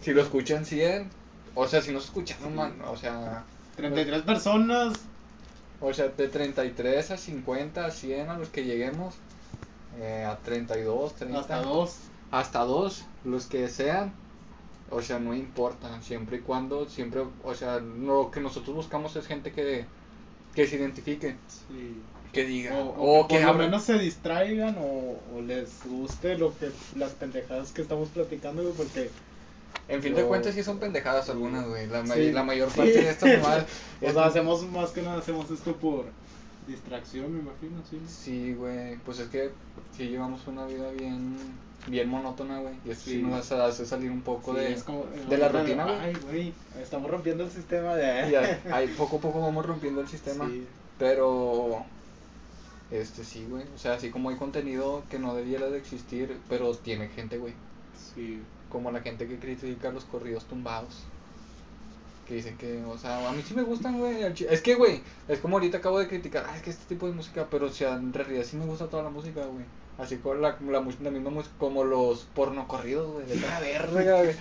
Si 0.00 0.12
lo 0.12 0.22
escuchan 0.22 0.64
100, 0.64 1.08
o 1.54 1.66
sea, 1.66 1.82
si 1.82 1.92
no 1.92 1.98
se 2.00 2.06
escuchan, 2.06 2.38
no 2.42 2.48
Sí. 2.48 2.54
man, 2.54 2.74
o 2.86 2.96
sea, 2.96 3.44
33 3.76 4.22
personas. 4.22 4.94
o 5.80 5.92
sea, 5.92 6.08
de 6.08 6.28
33 6.28 7.10
a 7.12 7.16
50, 7.16 7.84
a 7.84 7.90
100 7.90 8.28
a 8.30 8.38
los 8.38 8.48
que 8.48 8.64
lleguemos, 8.64 9.14
eh, 10.00 10.24
a 10.28 10.36
32, 10.38 11.14
30, 11.16 11.40
Hasta 11.40 11.62
dos. 11.62 11.96
hasta 12.30 12.60
dos, 12.64 13.04
los 13.24 13.46
que 13.46 13.68
sean, 13.68 14.12
o 14.90 15.02
sea, 15.02 15.18
no 15.18 15.34
importa, 15.34 16.00
siempre 16.02 16.38
y 16.38 16.40
cuando, 16.40 16.88
siempre, 16.88 17.22
o 17.44 17.54
sea, 17.54 17.78
lo 17.80 18.30
que 18.30 18.40
nosotros 18.40 18.74
buscamos 18.76 19.14
es 19.16 19.26
gente 19.26 19.52
que, 19.52 19.84
que 20.54 20.66
se 20.66 20.76
identifique, 20.76 21.36
Sí. 21.68 21.94
que 22.32 22.44
diga, 22.44 22.74
O, 22.76 22.88
o, 22.96 23.20
o 23.20 23.28
que 23.28 23.34
que 23.36 23.40
por 23.40 23.46
lo 23.46 23.52
abra- 23.54 23.64
menos 23.66 23.84
se 23.84 23.98
distraigan 23.98 24.76
o, 24.78 25.18
o 25.36 25.40
les 25.46 25.70
guste 25.86 26.36
lo 26.38 26.56
que 26.58 26.70
las 26.96 27.12
pendejadas 27.12 27.72
que 27.72 27.82
estamos 27.82 28.08
platicando, 28.10 28.62
güey, 28.62 28.74
porque 28.74 29.10
En 29.88 30.02
fin 30.02 30.14
de 30.14 30.24
cuentas 30.24 30.54
sí 30.54 30.62
son 30.62 30.78
pendejadas 30.78 31.28
algunas, 31.30 31.66
güey, 31.66 31.86
la, 31.86 32.02
ma- 32.02 32.14
Sí. 32.14 32.32
la 32.32 32.42
mayor 32.42 32.70
Sí. 32.70 32.76
parte 32.78 32.92
de 33.02 33.10
esta 33.10 33.26
mamada 33.26 33.66
o 34.02 34.12
sea, 34.12 34.24
hacemos 34.26 34.62
más 34.70 34.90
que 34.90 35.02
nada 35.02 35.18
hacemos 35.18 35.50
esto 35.50 35.74
por 35.76 36.06
distracción, 36.66 37.32
me 37.32 37.40
imagino, 37.40 37.82
sí. 37.88 37.98
Sí, 38.06 38.54
güey, 38.54 38.96
pues 39.04 39.18
es 39.20 39.28
que 39.28 39.50
sí 39.96 40.08
llevamos 40.08 40.46
una 40.46 40.66
vida 40.66 40.90
bien, 40.90 41.36
bien 41.86 42.08
monótona, 42.08 42.58
güey, 42.60 42.74
y 42.84 42.90
eso 42.90 43.02
sí, 43.10 43.22
nos 43.22 43.50
hace, 43.52 43.86
salir 43.86 44.10
un 44.10 44.20
poco 44.22 44.52
Sí, 44.54 44.60
de, 44.60 44.74
como- 44.82 45.04
de 45.06 45.38
la 45.38 45.48
rutina, 45.48 45.84
güey. 45.84 45.96
Ay, 45.98 46.16
güey, 46.30 46.52
estamos 46.82 47.10
rompiendo 47.10 47.44
el 47.44 47.50
sistema 47.50 47.94
de 47.94 48.30
Y 48.30 48.34
ahí- 48.34 48.60
ahí 48.72 48.88
poco 48.98 49.16
a 49.16 49.20
poco 49.20 49.40
vamos 49.40 49.64
rompiendo 49.64 50.00
el 50.00 50.08
sistema, 50.08 50.46
Sí. 50.48 50.66
pero, 50.98 51.84
este 52.90 53.24
sí, 53.24 53.46
güey, 53.48 53.64
o 53.74 53.78
sea, 53.78 53.94
así 53.94 54.10
como 54.10 54.30
hay 54.30 54.36
contenido 54.36 55.02
que 55.10 55.18
no 55.18 55.34
debiera 55.34 55.68
de 55.68 55.78
existir, 55.78 56.36
pero 56.48 56.74
tiene 56.74 57.08
gente, 57.08 57.38
güey, 57.38 57.54
Sí. 58.14 58.40
como 58.70 58.90
la 58.90 59.00
gente 59.00 59.26
que 59.26 59.38
critica 59.38 59.90
los 59.90 60.04
corridos 60.04 60.44
tumbados. 60.44 61.04
Que 62.28 62.34
dicen 62.34 62.58
que, 62.58 62.84
o 62.84 62.98
sea, 62.98 63.26
a 63.28 63.32
mí 63.32 63.42
sí 63.42 63.54
me 63.54 63.62
gustan, 63.62 63.98
güey. 63.98 64.22
Es 64.22 64.60
que, 64.62 64.74
güey, 64.74 65.02
es 65.28 65.38
como 65.40 65.56
ahorita 65.56 65.78
acabo 65.78 65.98
de 65.98 66.08
criticar, 66.08 66.44
ah, 66.48 66.56
es 66.56 66.62
que 66.62 66.70
este 66.70 66.84
tipo 66.94 67.06
de 67.06 67.12
música, 67.14 67.48
pero 67.50 67.66
o 67.66 67.70
sea, 67.70 67.94
en 67.94 68.12
realidad 68.12 68.44
sí 68.44 68.56
me 68.56 68.66
gusta 68.66 68.88
toda 68.88 69.02
la 69.02 69.10
música, 69.10 69.46
güey. 69.46 69.64
Así 69.96 70.18
como 70.18 70.34
la, 70.36 70.56
la, 70.60 70.80
la 71.00 71.10
misma 71.10 71.30
música, 71.30 71.54
como 71.58 71.84
los 71.84 72.24
porno 72.26 72.68
corridos, 72.68 73.10
güey, 73.12 73.26
de 73.26 73.36
la 73.40 73.58
verga, 73.60 74.22
güey. 74.22 74.36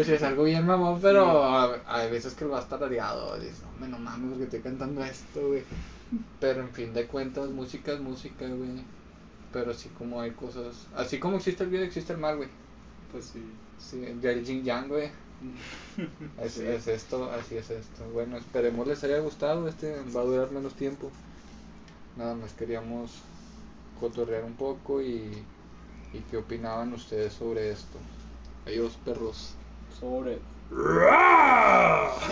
O 0.00 0.04
sea, 0.04 0.16
es 0.16 0.22
algo 0.22 0.44
bien 0.44 0.66
mamón, 0.66 1.00
pero 1.00 1.42
a- 1.44 1.82
hay 1.86 2.10
veces 2.10 2.34
que 2.34 2.44
lo 2.44 2.52
vas 2.52 2.68
tarareado, 2.68 3.38
dices, 3.40 3.62
no, 3.80 3.88
no 3.88 3.98
mames, 3.98 4.28
porque 4.30 4.44
estoy 4.44 4.60
cantando 4.60 5.02
esto, 5.04 5.48
güey. 5.48 5.64
Pero 6.40 6.60
en 6.62 6.70
fin 6.74 6.92
de 6.92 7.06
cuentas, 7.06 7.48
música 7.50 7.92
es 7.92 8.00
música, 8.00 8.46
güey. 8.48 8.84
Pero 9.52 9.72
así 9.72 9.88
como 9.90 10.20
hay 10.20 10.32
cosas, 10.32 10.88
así 10.94 11.18
como 11.18 11.36
existe 11.36 11.64
el 11.64 11.70
bien, 11.70 11.82
existe 11.84 12.12
el 12.12 12.18
mal, 12.18 12.36
güey. 12.36 12.48
Pues 13.12 13.26
sí. 13.26 13.42
Sí, 13.78 14.04
el 14.04 14.44
yin 14.44 14.62
yang, 14.64 14.88
güey. 14.88 15.10
Es, 16.36 16.54
Sí. 16.54 16.66
es 16.66 16.86
esto, 16.88 17.30
así 17.30 17.56
es 17.56 17.70
esto. 17.70 18.08
Bueno, 18.10 18.36
esperemos 18.36 18.86
les 18.86 19.02
haya 19.04 19.18
gustado. 19.20 19.68
Este 19.68 20.02
va 20.14 20.22
a 20.22 20.24
durar 20.24 20.50
menos 20.50 20.74
tiempo. 20.74 21.12
Nada 22.16 22.34
más 22.34 22.52
queríamos 22.54 23.28
cotorrear 23.94 24.44
un 24.44 24.56
poco 24.56 25.02
y, 25.02 25.48
y 26.12 26.20
qué 26.30 26.36
opinaban 26.38 26.92
ustedes 26.94 27.34
sobre 27.34 27.70
esto. 27.72 27.98
Adiós, 28.66 28.96
perros. 29.04 29.58
Sobre. 29.88 30.40